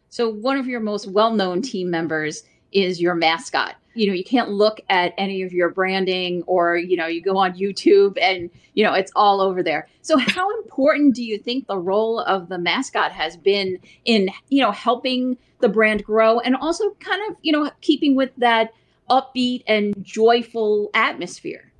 So 0.09 0.29
one 0.29 0.57
of 0.57 0.67
your 0.67 0.79
most 0.79 1.07
well-known 1.07 1.61
team 1.61 1.89
members 1.89 2.43
is 2.71 3.01
your 3.01 3.15
mascot. 3.15 3.75
You 3.93 4.07
know, 4.07 4.13
you 4.13 4.23
can't 4.23 4.49
look 4.49 4.79
at 4.89 5.13
any 5.17 5.41
of 5.41 5.53
your 5.53 5.69
branding 5.69 6.43
or, 6.45 6.77
you 6.77 6.95
know, 6.95 7.07
you 7.07 7.21
go 7.21 7.37
on 7.37 7.53
YouTube 7.53 8.17
and, 8.21 8.51
you 8.75 8.83
know, 8.83 8.93
it's 8.93 9.11
all 9.15 9.41
over 9.41 9.63
there. 9.63 9.87
So 10.01 10.17
how 10.17 10.55
important 10.59 11.15
do 11.15 11.23
you 11.23 11.39
think 11.39 11.65
the 11.65 11.79
role 11.79 12.19
of 12.19 12.49
the 12.49 12.59
mascot 12.59 13.11
has 13.11 13.35
been 13.37 13.79
in, 14.05 14.29
you 14.49 14.61
know, 14.61 14.71
helping 14.71 15.37
the 15.61 15.69
brand 15.69 16.03
grow 16.03 16.39
and 16.39 16.55
also 16.55 16.91
kind 16.99 17.21
of, 17.27 17.37
you 17.41 17.51
know, 17.51 17.71
keeping 17.81 18.15
with 18.15 18.29
that 18.37 18.71
upbeat 19.09 19.63
and 19.67 19.95
joyful 20.03 20.89
atmosphere. 20.93 21.71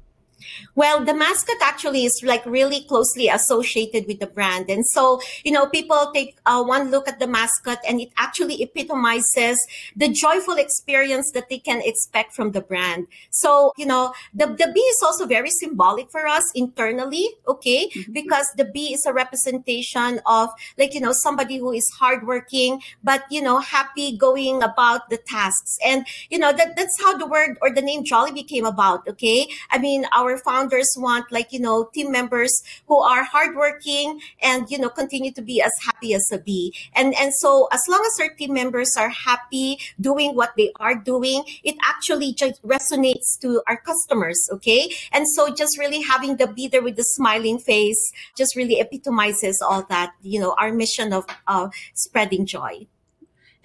Well, 0.76 1.04
the 1.04 1.14
mascot 1.14 1.58
actually 1.62 2.06
is 2.06 2.22
like 2.24 2.46
really 2.46 2.82
closely 2.82 3.28
associated 3.28 4.06
with 4.08 4.20
the 4.20 4.28
brand. 4.28 4.70
And 4.70 4.86
so, 4.86 5.20
you 5.44 5.52
know, 5.52 5.68
people 5.68 6.12
take 6.14 6.38
uh, 6.46 6.64
one 6.64 6.92
look 6.92 7.08
at 7.08 7.20
the 7.20 7.28
mascot 7.28 7.80
and 7.88 8.00
it 8.00 8.10
actually 8.18 8.62
epitomizes 8.62 9.66
the 9.96 10.10
joyful 10.10 10.56
experience 10.56 11.32
that 11.34 11.50
they 11.50 11.60
can 11.60 11.82
expect 11.84 12.34
from 12.34 12.52
the 12.52 12.62
brand. 12.62 13.08
So, 13.32 13.72
you 13.78 13.86
know, 13.86 14.14
the, 14.34 14.48
the 14.48 14.72
bee 14.74 14.80
is 14.80 15.02
also 15.04 15.26
very 15.26 15.50
symbolic 15.50 16.12
for 16.12 16.28
us 16.28 16.44
internally, 16.54 17.28
okay? 17.48 17.90
Mm-hmm. 17.90 18.14
Because 18.14 18.48
the 18.58 18.66
bee 18.66 18.94
is 18.94 19.06
a 19.06 19.14
representation 19.14 20.20
of 20.26 20.50
like, 20.78 20.94
you 20.94 21.02
know, 21.02 21.14
somebody 21.14 21.58
who 21.58 21.72
is 21.72 21.90
hardworking, 22.00 22.82
but, 23.04 23.24
you 23.32 23.42
know, 23.42 23.60
happy 23.60 24.18
going 24.18 24.62
about 24.62 25.10
the 25.10 25.18
tasks. 25.18 25.78
And, 25.84 26.06
you 26.30 26.38
know, 26.38 26.52
that, 26.52 26.76
that's 26.76 27.02
how 27.02 27.18
the 27.18 27.28
word 27.28 27.58
or 27.62 27.74
the 27.74 27.82
name 27.82 28.04
Jollibee 28.04 28.48
came 28.48 28.66
about, 28.66 29.08
okay? 29.08 29.48
I 29.72 29.78
mean, 29.78 30.06
our 30.14 30.27
founders 30.36 30.90
want 30.98 31.32
like, 31.32 31.54
you 31.54 31.60
know, 31.60 31.90
team 31.94 32.12
members 32.12 32.52
who 32.88 32.98
are 32.98 33.24
hardworking 33.24 34.20
and, 34.42 34.70
you 34.70 34.80
know, 34.80 34.90
continue 34.90 35.32
to 35.32 35.42
be 35.42 35.62
as 35.62 35.72
happy 35.86 36.14
as 36.14 36.28
a 36.34 36.40
bee. 36.40 36.74
And, 36.96 37.14
and 37.16 37.32
so 37.36 37.70
as 37.72 37.82
long 37.88 38.04
as 38.04 38.20
our 38.20 38.34
team 38.36 38.54
members 38.54 38.98
are 38.98 39.10
happy 39.10 39.78
doing 40.02 40.36
what 40.36 40.54
they 40.58 40.72
are 40.80 40.96
doing, 40.96 41.44
it 41.64 41.76
actually 41.86 42.34
just 42.34 42.62
resonates 42.64 43.40
to 43.42 43.62
our 43.68 43.78
customers. 43.78 44.40
Okay. 44.52 44.90
And 45.12 45.28
so 45.30 45.54
just 45.54 45.78
really 45.78 46.02
having 46.02 46.38
the 46.38 46.48
be 46.48 46.68
there 46.68 46.82
with 46.82 46.96
the 46.96 47.04
smiling 47.04 47.60
face 47.60 48.12
just 48.36 48.56
really 48.56 48.80
epitomizes 48.80 49.62
all 49.62 49.84
that, 49.84 50.14
you 50.22 50.40
know, 50.40 50.56
our 50.58 50.74
mission 50.74 51.14
of 51.14 51.28
uh, 51.46 51.70
spreading 51.94 52.46
joy. 52.46 52.88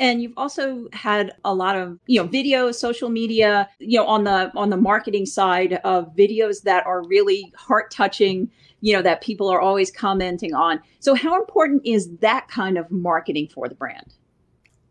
And 0.02 0.20
you've 0.20 0.36
also 0.36 0.88
had 0.92 1.30
a 1.44 1.54
lot 1.54 1.76
of, 1.76 1.96
you 2.08 2.20
know, 2.20 2.26
videos, 2.28 2.74
social 2.74 3.08
media, 3.08 3.68
you 3.78 4.00
know, 4.00 4.06
on 4.08 4.24
the 4.24 4.50
on 4.56 4.68
the 4.68 4.76
marketing 4.76 5.26
side 5.26 5.74
of 5.84 6.12
videos 6.16 6.62
that 6.62 6.84
are 6.84 7.04
really 7.06 7.52
heart 7.56 7.92
touching, 7.92 8.50
you 8.80 8.96
know, 8.96 9.02
that 9.02 9.20
people 9.20 9.48
are 9.48 9.60
always 9.60 9.92
commenting 9.92 10.54
on. 10.54 10.80
So 10.98 11.14
how 11.14 11.40
important 11.40 11.82
is 11.84 12.16
that 12.16 12.48
kind 12.48 12.78
of 12.78 12.90
marketing 12.90 13.46
for 13.54 13.68
the 13.68 13.76
brand? 13.76 14.14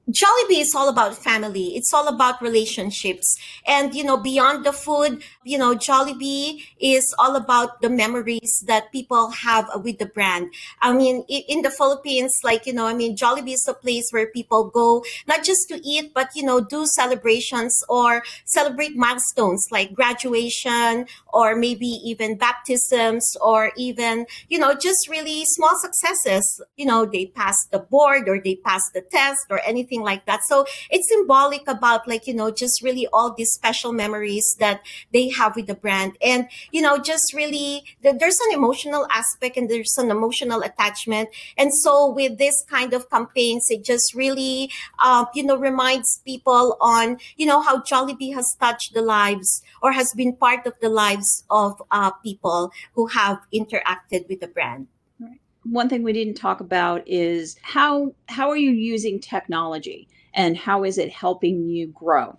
Jollibee 0.09 0.61
is 0.61 0.73
all 0.73 0.87
about 0.87 1.17
family. 1.17 1.75
It's 1.75 1.93
all 1.93 2.07
about 2.07 2.41
relationships. 2.41 3.37
And, 3.67 3.93
you 3.93 4.05
know, 4.05 4.15
beyond 4.17 4.65
the 4.65 4.73
food, 4.73 5.23
you 5.43 5.57
know, 5.57 5.75
Jollibee 5.75 6.63
is 6.79 7.13
all 7.17 7.35
about 7.35 7.81
the 7.81 7.89
memories 7.89 8.63
that 8.67 8.91
people 8.91 9.29
have 9.31 9.69
with 9.83 9.97
the 9.97 10.05
brand. 10.05 10.53
I 10.81 10.93
mean, 10.93 11.23
in 11.27 11.61
the 11.61 11.71
Philippines, 11.71 12.33
like, 12.43 12.65
you 12.65 12.73
know, 12.73 12.85
I 12.85 12.93
mean, 12.93 13.15
Jollibee 13.15 13.53
is 13.53 13.67
a 13.67 13.73
place 13.73 14.07
where 14.11 14.27
people 14.27 14.65
go 14.65 15.03
not 15.27 15.43
just 15.43 15.67
to 15.69 15.79
eat, 15.87 16.13
but, 16.13 16.29
you 16.35 16.43
know, 16.43 16.61
do 16.61 16.85
celebrations 16.85 17.83
or 17.89 18.23
celebrate 18.45 18.95
milestones 18.95 19.65
like 19.71 19.93
graduation 19.93 21.05
or 21.33 21.55
maybe 21.55 21.87
even 21.87 22.37
baptisms 22.37 23.35
or 23.41 23.71
even, 23.77 24.25
you 24.49 24.59
know, 24.59 24.73
just 24.75 25.07
really 25.09 25.43
small 25.45 25.77
successes. 25.79 26.61
You 26.77 26.85
know, 26.85 27.05
they 27.05 27.27
pass 27.27 27.55
the 27.71 27.79
board 27.79 28.29
or 28.29 28.39
they 28.39 28.55
pass 28.55 28.81
the 28.93 29.01
test 29.01 29.39
or 29.49 29.59
anything 29.65 30.01
like 30.01 30.25
that. 30.25 30.41
So 30.47 30.65
it's 30.89 31.09
symbolic 31.09 31.67
about 31.67 32.07
like, 32.07 32.27
you 32.27 32.33
know, 32.33 32.51
just 32.51 32.81
really 32.83 33.07
all 33.11 33.33
these 33.33 33.51
special 33.51 33.91
memories 33.91 34.55
that 34.59 34.81
they 35.13 35.29
have 35.31 35.55
with 35.55 35.67
the 35.67 35.75
brand. 35.75 36.17
And, 36.21 36.47
you 36.71 36.81
know, 36.81 36.97
just 36.97 37.33
really, 37.33 37.83
there's 38.01 38.39
an 38.39 38.53
emotional 38.53 39.07
aspect 39.11 39.57
and 39.57 39.69
there's 39.69 39.97
an 39.97 40.11
emotional 40.11 40.61
attachment. 40.61 41.29
And 41.57 41.73
so 41.73 42.11
with 42.11 42.37
this 42.37 42.63
kind 42.69 42.93
of 42.93 43.09
campaigns, 43.09 43.67
it 43.69 43.83
just 43.83 44.13
really, 44.13 44.71
uh, 45.03 45.25
you 45.33 45.43
know, 45.43 45.57
reminds 45.57 46.21
people 46.25 46.77
on, 46.81 47.17
you 47.37 47.45
know, 47.45 47.61
how 47.61 47.81
Jollibee 47.81 48.33
has 48.33 48.47
touched 48.59 48.93
the 48.93 49.01
lives 49.01 49.61
or 49.81 49.91
has 49.91 50.13
been 50.15 50.35
part 50.35 50.65
of 50.65 50.73
the 50.81 50.89
lives 50.89 51.43
of 51.49 51.81
uh, 51.91 52.11
people 52.23 52.71
who 52.93 53.07
have 53.07 53.39
interacted 53.53 54.27
with 54.27 54.39
the 54.39 54.47
brand 54.47 54.87
one 55.63 55.89
thing 55.89 56.03
we 56.03 56.13
didn't 56.13 56.35
talk 56.35 56.59
about 56.59 57.07
is 57.07 57.55
how 57.61 58.13
how 58.27 58.49
are 58.49 58.57
you 58.57 58.71
using 58.71 59.19
technology 59.19 60.07
and 60.33 60.57
how 60.57 60.83
is 60.83 60.97
it 60.97 61.11
helping 61.11 61.69
you 61.69 61.87
grow? 61.87 62.37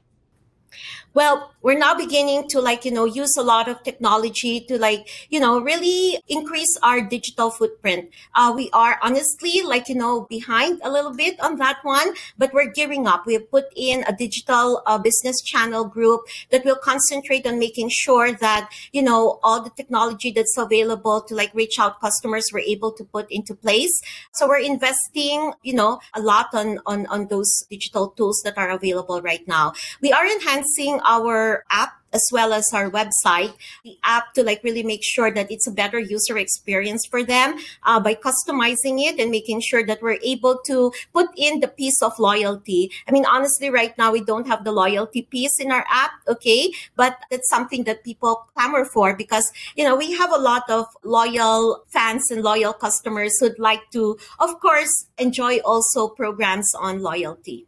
Well, 1.15 1.53
we're 1.63 1.79
now 1.79 1.95
beginning 1.95 2.49
to 2.49 2.61
like, 2.61 2.85
you 2.85 2.91
know, 2.91 3.05
use 3.05 3.37
a 3.37 3.43
lot 3.43 3.69
of 3.69 3.83
technology 3.85 4.61
to 4.61 4.79
like, 4.79 5.09
you 5.31 5.39
know, 5.39 5.61
really 5.61 6.19
increase 6.29 6.77
our 6.83 7.01
digital 7.01 7.51
footprint. 7.51 8.11
Uh, 8.35 8.53
we 8.57 8.69
are 8.73 8.99
honestly 9.03 9.63
like, 9.63 9.89
you 9.89 9.95
know, 9.95 10.23
behind 10.29 10.81
a 10.83 10.91
little 10.91 11.15
bit 11.15 11.39
on 11.41 11.57
that 11.59 11.79
one, 11.83 12.15
but 12.39 12.53
we're 12.53 12.71
gearing 12.71 13.07
up. 13.07 13.27
We 13.27 13.35
have 13.35 13.51
put 13.51 13.67
in 13.77 14.05
a 14.09 14.17
digital 14.17 14.83
uh, 14.87 14.99
business 14.99 15.41
channel 15.43 15.85
group 15.85 16.23
that 16.51 16.65
will 16.65 16.77
concentrate 16.77 17.47
on 17.47 17.59
making 17.59 17.91
sure 17.91 18.33
that, 18.33 18.71
you 18.93 19.03
know, 19.03 19.39
all 19.45 19.63
the 19.63 19.71
technology 19.71 20.33
that's 20.33 20.57
available 20.57 21.21
to 21.23 21.35
like 21.35 21.55
reach 21.55 21.79
out 21.79 22.01
customers 22.01 22.51
we're 22.53 22.61
able 22.61 22.93
to 22.93 23.05
put 23.05 23.31
into 23.31 23.55
place. 23.55 24.01
So 24.33 24.49
we're 24.49 24.59
investing, 24.59 25.53
you 25.63 25.75
know, 25.75 26.01
a 26.15 26.21
lot 26.21 26.49
on, 26.55 26.81
on, 26.87 27.07
on 27.07 27.29
those 27.29 27.65
digital 27.71 28.09
tools 28.09 28.41
that 28.45 28.59
are 28.59 28.71
available 28.71 29.21
right 29.23 29.47
now. 29.47 29.75
We 30.01 30.11
are 30.13 30.27
enhancing 30.27 31.01
our 31.05 31.65
app 31.71 32.03
as 32.13 32.29
well 32.31 32.53
as 32.53 32.73
our 32.73 32.91
website, 32.91 33.55
the 33.85 33.97
app 34.05 34.35
to 34.35 34.43
like 34.43 34.63
really 34.63 34.83
make 34.83 35.03
sure 35.03 35.31
that 35.31 35.51
it's 35.51 35.67
a 35.67 35.71
better 35.73 35.99
user 35.99 36.37
experience 36.37 37.07
for 37.07 37.23
them 37.23 37.57
uh, 37.85 37.99
by 37.99 38.15
customizing 38.15 39.01
it 39.01 39.19
and 39.19 39.31
making 39.31 39.61
sure 39.61 39.85
that 39.85 40.03
we're 40.03 40.19
able 40.23 40.59
to 40.67 40.93
put 41.13 41.29
in 41.37 41.61
the 41.61 41.69
piece 41.69 42.03
of 42.03 42.19
loyalty. 42.19 42.91
I 43.09 43.13
mean, 43.13 43.25
honestly, 43.27 43.71
right 43.71 43.97
now 43.97 44.13
we 44.13 44.23
don't 44.23 44.47
have 44.47 44.65
the 44.65 44.73
loyalty 44.73 45.23
piece 45.23 45.59
in 45.59 45.73
our 45.73 45.85
app, 45.91 46.13
okay? 46.29 46.73
But 46.97 47.19
that's 47.31 47.49
something 47.49 47.85
that 47.85 48.05
people 48.05 48.47
clamor 48.55 48.85
for 48.85 49.17
because, 49.17 49.51
you 49.77 49.85
know, 49.85 49.97
we 49.97 50.13
have 50.13 50.33
a 50.33 50.39
lot 50.39 50.69
of 50.69 50.87
loyal 51.03 51.85
fans 51.89 52.31
and 52.31 52.43
loyal 52.43 52.73
customers 52.73 53.39
who'd 53.41 53.59
like 53.59 53.91
to, 53.93 54.19
of 54.39 54.61
course, 54.61 55.07
enjoy 55.19 55.59
also 55.59 56.09
programs 56.09 56.71
on 56.79 57.01
loyalty. 57.01 57.67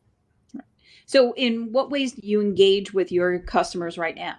So, 1.14 1.33
in 1.37 1.70
what 1.70 1.92
ways 1.92 2.14
do 2.14 2.27
you 2.27 2.40
engage 2.40 2.92
with 2.92 3.12
your 3.12 3.38
customers 3.38 3.96
right 3.96 4.16
now? 4.16 4.35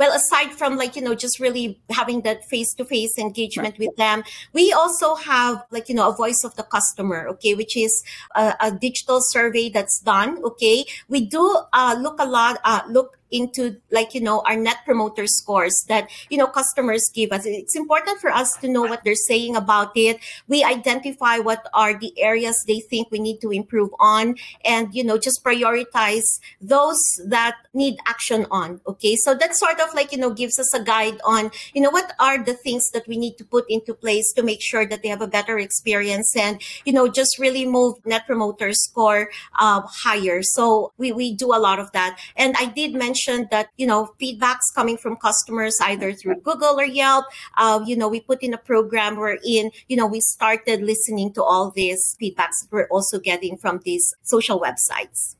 Well 0.00 0.12
aside 0.12 0.50
from 0.50 0.76
like 0.76 0.96
you 0.96 1.02
know 1.02 1.14
just 1.14 1.38
really 1.38 1.78
having 1.90 2.22
that 2.22 2.44
face-to-face 2.46 3.16
engagement 3.18 3.74
right. 3.74 3.86
with 3.86 3.96
them 3.96 4.24
we 4.52 4.72
also 4.72 5.14
have 5.14 5.62
like 5.70 5.88
you 5.88 5.94
know 5.94 6.08
a 6.08 6.16
voice 6.16 6.42
of 6.42 6.56
the 6.56 6.64
customer 6.64 7.28
okay 7.28 7.54
which 7.54 7.76
is 7.76 8.02
a, 8.34 8.54
a 8.60 8.72
digital 8.72 9.20
survey 9.20 9.68
that's 9.68 10.00
done 10.00 10.40
okay? 10.44 10.84
We 11.08 11.26
do 11.26 11.58
uh, 11.72 11.96
look 12.00 12.20
a 12.20 12.26
lot 12.26 12.58
uh, 12.64 12.82
look 12.88 13.16
into 13.30 13.76
like 13.92 14.12
you 14.12 14.20
know 14.20 14.42
our 14.44 14.56
net 14.56 14.78
promoter 14.84 15.26
scores 15.26 15.84
that 15.88 16.10
you 16.30 16.38
know 16.38 16.46
customers 16.46 17.08
give 17.14 17.32
us. 17.32 17.46
It's 17.46 17.76
important 17.76 18.20
for 18.20 18.30
us 18.30 18.56
to 18.58 18.68
know 18.68 18.82
what 18.82 19.04
they're 19.04 19.14
saying 19.14 19.56
about 19.56 19.92
it. 19.94 20.18
We 20.48 20.64
identify 20.64 21.38
what 21.38 21.66
are 21.72 21.98
the 21.98 22.12
areas 22.18 22.64
they 22.66 22.80
think 22.80 23.10
we 23.10 23.20
need 23.20 23.40
to 23.40 23.50
improve 23.50 23.90
on 24.00 24.34
and 24.64 24.92
you 24.94 25.04
know 25.04 25.18
just 25.18 25.44
prioritize 25.44 26.40
those 26.60 27.00
that 27.26 27.54
need 27.72 27.98
action 28.06 28.46
on 28.50 28.80
okay? 28.86 29.16
So 29.16 29.34
that 29.34 29.54
sort 29.54 29.80
of 29.80 29.89
like 29.94 30.12
you 30.12 30.18
know 30.18 30.30
gives 30.30 30.58
us 30.58 30.72
a 30.74 30.82
guide 30.82 31.20
on 31.24 31.50
you 31.74 31.80
know 31.80 31.90
what 31.90 32.12
are 32.18 32.42
the 32.42 32.54
things 32.54 32.90
that 32.90 33.06
we 33.06 33.16
need 33.16 33.36
to 33.36 33.44
put 33.44 33.64
into 33.68 33.94
place 33.94 34.32
to 34.32 34.42
make 34.42 34.62
sure 34.62 34.86
that 34.86 35.02
they 35.02 35.08
have 35.08 35.22
a 35.22 35.28
better 35.28 35.58
experience 35.58 36.36
and 36.36 36.60
you 36.84 36.92
know 36.92 37.08
just 37.08 37.38
really 37.38 37.66
move 37.66 37.94
net 38.04 38.26
promoter 38.26 38.72
score 38.72 39.30
uh, 39.58 39.80
higher 39.82 40.42
so 40.42 40.92
we, 40.98 41.12
we 41.12 41.34
do 41.34 41.46
a 41.46 41.60
lot 41.60 41.78
of 41.78 41.90
that 41.92 42.18
and 42.36 42.54
i 42.58 42.66
did 42.66 42.94
mention 42.94 43.48
that, 43.50 43.68
you 43.76 43.86
know, 43.86 44.14
feedbacks 44.20 44.66
coming 44.74 44.96
from 44.96 45.16
customers 45.16 45.76
either 45.82 46.12
through 46.12 46.40
Google 46.40 46.78
or 46.78 46.84
Yelp. 46.84 47.26
Uh, 47.56 47.80
you 47.86 47.96
know, 47.96 48.08
we 48.08 48.20
put 48.20 48.42
in 48.42 48.54
a 48.54 48.58
program 48.58 49.16
wherein, 49.16 49.70
you 49.88 49.96
know, 49.96 50.06
we 50.06 50.20
started 50.20 50.80
listening 50.82 51.32
to 51.34 51.42
all 51.42 51.70
these 51.70 52.16
feedbacks 52.20 52.58
we're 52.70 52.88
also 52.88 53.18
getting 53.18 53.56
from 53.56 53.80
these 53.84 54.14
social 54.22 54.60
websites. 54.60 55.36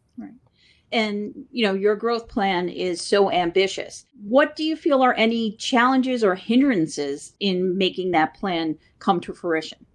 And, 0.93 1.47
you 1.53 1.65
know, 1.65 1.75
your 1.75 1.95
growth 1.95 2.29
plan 2.29 2.69
is 2.69 3.01
so 3.01 3.31
ambitious. 3.31 4.07
What 4.23 4.57
do 4.57 4.65
you 4.65 4.77
feel 4.77 5.03
are 5.03 5.15
any 5.15 5.53
challenges 5.53 6.25
or 6.25 6.35
hindrances 6.35 7.35
in 7.39 7.79
making 7.79 8.11
that 8.11 8.35
plan 8.35 8.77
come 8.99 9.21
to 9.21 9.33
fruition? 9.33 9.87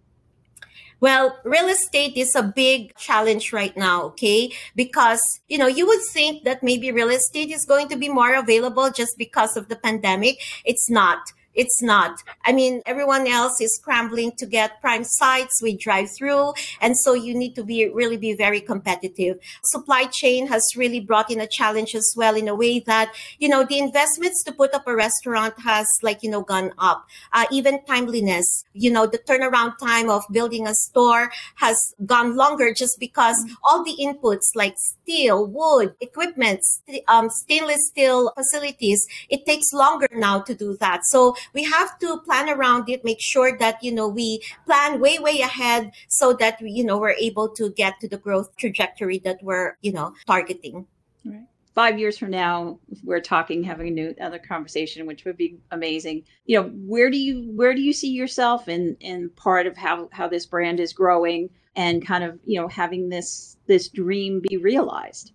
Well, 1.02 1.38
real 1.44 1.68
estate 1.68 2.16
is 2.16 2.36
a 2.36 2.42
big 2.42 2.96
challenge 2.96 3.52
right 3.52 3.76
now, 3.76 4.04
okay? 4.06 4.52
Because, 4.76 5.42
you 5.50 5.58
know, 5.58 5.68
you 5.68 5.86
would 5.86 6.02
think 6.02 6.46
that 6.46 6.64
maybe 6.64 6.92
real 6.92 7.10
estate 7.10 7.52
is 7.52 7.66
going 7.66 7.90
to 7.90 7.98
be 7.98 8.08
more 8.08 8.34
available 8.34 8.90
just 8.90 9.18
because 9.18 9.58
of 9.58 9.68
the 9.68 9.76
pandemic. 9.76 10.40
It's 10.64 10.90
not. 10.90 11.20
It's 11.56 11.82
not. 11.82 12.22
I 12.46 12.52
mean, 12.52 12.82
everyone 12.86 13.28
else 13.28 13.60
is 13.62 13.76
scrambling 13.76 14.34
to 14.38 14.46
get 14.46 14.82
prime 14.82 15.04
sites. 15.04 15.62
We 15.62 15.78
drive 15.78 16.10
through. 16.12 16.54
And 16.82 16.98
so 16.98 17.13
you 17.13 17.34
need 17.34 17.56
to 17.56 17.63
be 17.63 17.89
really 17.89 18.18
be 18.18 18.34
very 18.34 18.62
competitive. 18.62 19.39
Supply 19.63 20.06
chain 20.06 20.48
has 20.48 20.74
really 20.76 21.00
brought 21.00 21.32
in 21.32 21.39
a 21.39 21.48
challenge 21.48 21.96
as 21.96 22.13
well 22.15 22.36
in 22.36 22.48
a 22.48 22.56
way 22.56 22.80
that, 22.82 23.13
you 23.39 23.50
know, 23.50 23.63
the 23.63 23.80
investments 23.80 24.44
to 24.44 24.52
put 24.52 24.74
up 24.74 24.88
a 24.88 24.96
restaurant 24.96 25.54
has 25.62 25.88
like, 26.04 26.24
you 26.24 26.30
know, 26.30 26.41
gone 26.41 26.72
up. 26.78 27.06
Uh, 27.34 27.46
even 27.52 27.84
timeliness, 27.86 28.65
you 28.74 28.91
know, 28.91 29.06
the 29.06 29.18
turnaround 29.20 29.78
time 29.78 30.10
of 30.10 30.24
building 30.32 30.68
a 30.68 30.74
store 30.74 31.32
has 31.56 31.78
gone 32.06 32.36
longer 32.36 32.74
just 32.74 33.00
because 33.00 33.38
all 33.63 33.84
the 33.84 33.96
inputs 34.02 34.56
like 34.56 34.76
steel, 34.78 35.46
wood, 35.48 35.96
equipment, 36.02 36.60
um, 37.08 37.30
stainless 37.30 37.88
steel 37.88 38.32
facilities, 38.36 39.08
it 39.30 39.46
takes 39.46 39.72
longer 39.74 40.08
now 40.13 40.39
to 40.41 40.54
do 40.54 40.78
that. 40.80 41.06
So 41.06 41.36
we 41.54 41.64
have 41.64 41.98
to 42.00 42.20
plan 42.20 42.50
around 42.50 42.90
it, 42.90 43.04
make 43.04 43.22
sure 43.22 43.58
that, 43.58 43.84
you 43.84 43.94
know, 43.94 44.08
we 44.08 44.42
plan 44.66 45.00
way, 45.00 45.20
way 45.20 45.42
ahead 45.42 45.92
so 46.08 46.34
that, 46.34 46.60
you 46.62 46.84
know, 46.84 46.98
we're 46.98 47.12
able 47.20 47.50
to 47.50 47.72
get 47.72 48.00
to 48.02 48.08
the 48.08 48.18
growth 48.18 48.56
trajectory 48.58 49.20
that 49.20 49.42
we're, 49.42 49.78
you 49.82 49.92
know, 49.92 50.14
targeting. 50.26 50.88
Right. 51.24 51.44
Five 51.74 52.00
years 52.00 52.18
from 52.18 52.30
now 52.30 52.80
we're 53.04 53.20
talking 53.20 53.62
having 53.62 53.90
a 53.90 53.92
new 53.92 54.16
other 54.22 54.40
conversation 54.40 55.06
which 55.06 55.26
would 55.26 55.36
be 55.36 55.58
amazing. 55.72 56.24
You 56.46 56.62
know 56.62 56.70
where 56.70 57.10
do 57.10 57.18
you 57.18 57.52
where 57.54 57.74
do 57.74 57.82
you 57.82 57.92
see 57.92 58.12
yourself 58.12 58.70
in 58.70 58.96
in 59.02 59.30
part 59.32 59.68
of 59.68 59.76
how 59.76 60.08
how 60.14 60.30
this 60.30 60.46
brand 60.46 60.80
is 60.80 60.94
growing 60.94 61.50
and 61.76 62.06
kind 62.06 62.24
of 62.24 62.40
you 62.46 62.62
know 62.62 62.70
having 62.70 63.10
this 63.10 63.58
this 63.68 63.90
dream 63.90 64.42
be 64.48 64.56
realized 64.56 65.34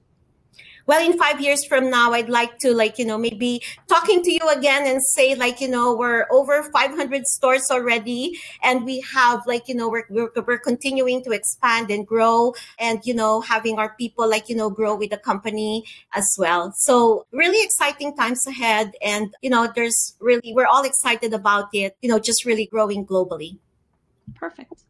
well 0.91 1.07
in 1.07 1.17
five 1.17 1.41
years 1.41 1.65
from 1.65 1.89
now 1.89 2.13
i'd 2.15 2.29
like 2.29 2.59
to 2.59 2.75
like 2.75 2.99
you 2.99 3.05
know 3.05 3.17
maybe 3.17 3.63
talking 3.87 4.25
to 4.25 4.33
you 4.33 4.49
again 4.49 4.89
and 4.89 5.01
say 5.01 5.37
like 5.37 5.61
you 5.61 5.69
know 5.69 5.95
we're 5.95 6.27
over 6.33 6.65
500 6.65 7.29
stores 7.29 7.71
already 7.71 8.37
and 8.65 8.85
we 8.85 9.01
have 9.15 9.41
like 9.47 9.69
you 9.69 9.75
know 9.77 9.89
we're, 9.89 10.05
we're, 10.11 10.33
we're 10.45 10.59
continuing 10.59 11.23
to 11.23 11.31
expand 11.31 11.93
and 11.93 12.09
grow 12.09 12.53
and 12.81 12.99
you 13.05 13.15
know 13.15 13.41
having 13.41 13.79
our 13.79 13.95
people 13.99 14.29
like 14.29 14.49
you 14.49 14.57
know 14.57 14.69
grow 14.69 14.97
with 14.97 15.11
the 15.11 15.17
company 15.17 15.85
as 16.15 16.29
well. 16.37 16.73
So 16.75 17.25
really 17.31 17.63
exciting 17.65 18.17
times 18.17 18.45
ahead 18.49 18.91
and 19.01 19.33
you 19.43 19.51
know 19.51 19.71
there's 19.73 20.17
really 20.19 20.53
we're 20.57 20.67
all 20.67 20.83
excited 20.83 21.33
about 21.33 21.69
it 21.73 21.97
you 22.03 22.09
know 22.09 22.19
just 22.19 22.45
really 22.45 22.67
growing 22.67 23.07
globally. 23.07 23.59
Perfect. 24.35 24.83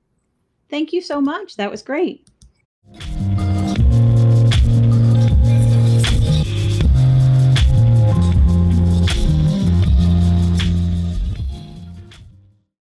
Thank 0.71 0.95
you 0.95 1.03
so 1.03 1.21
much. 1.21 1.57
That 1.57 1.71
was 1.71 1.83
great 1.83 2.27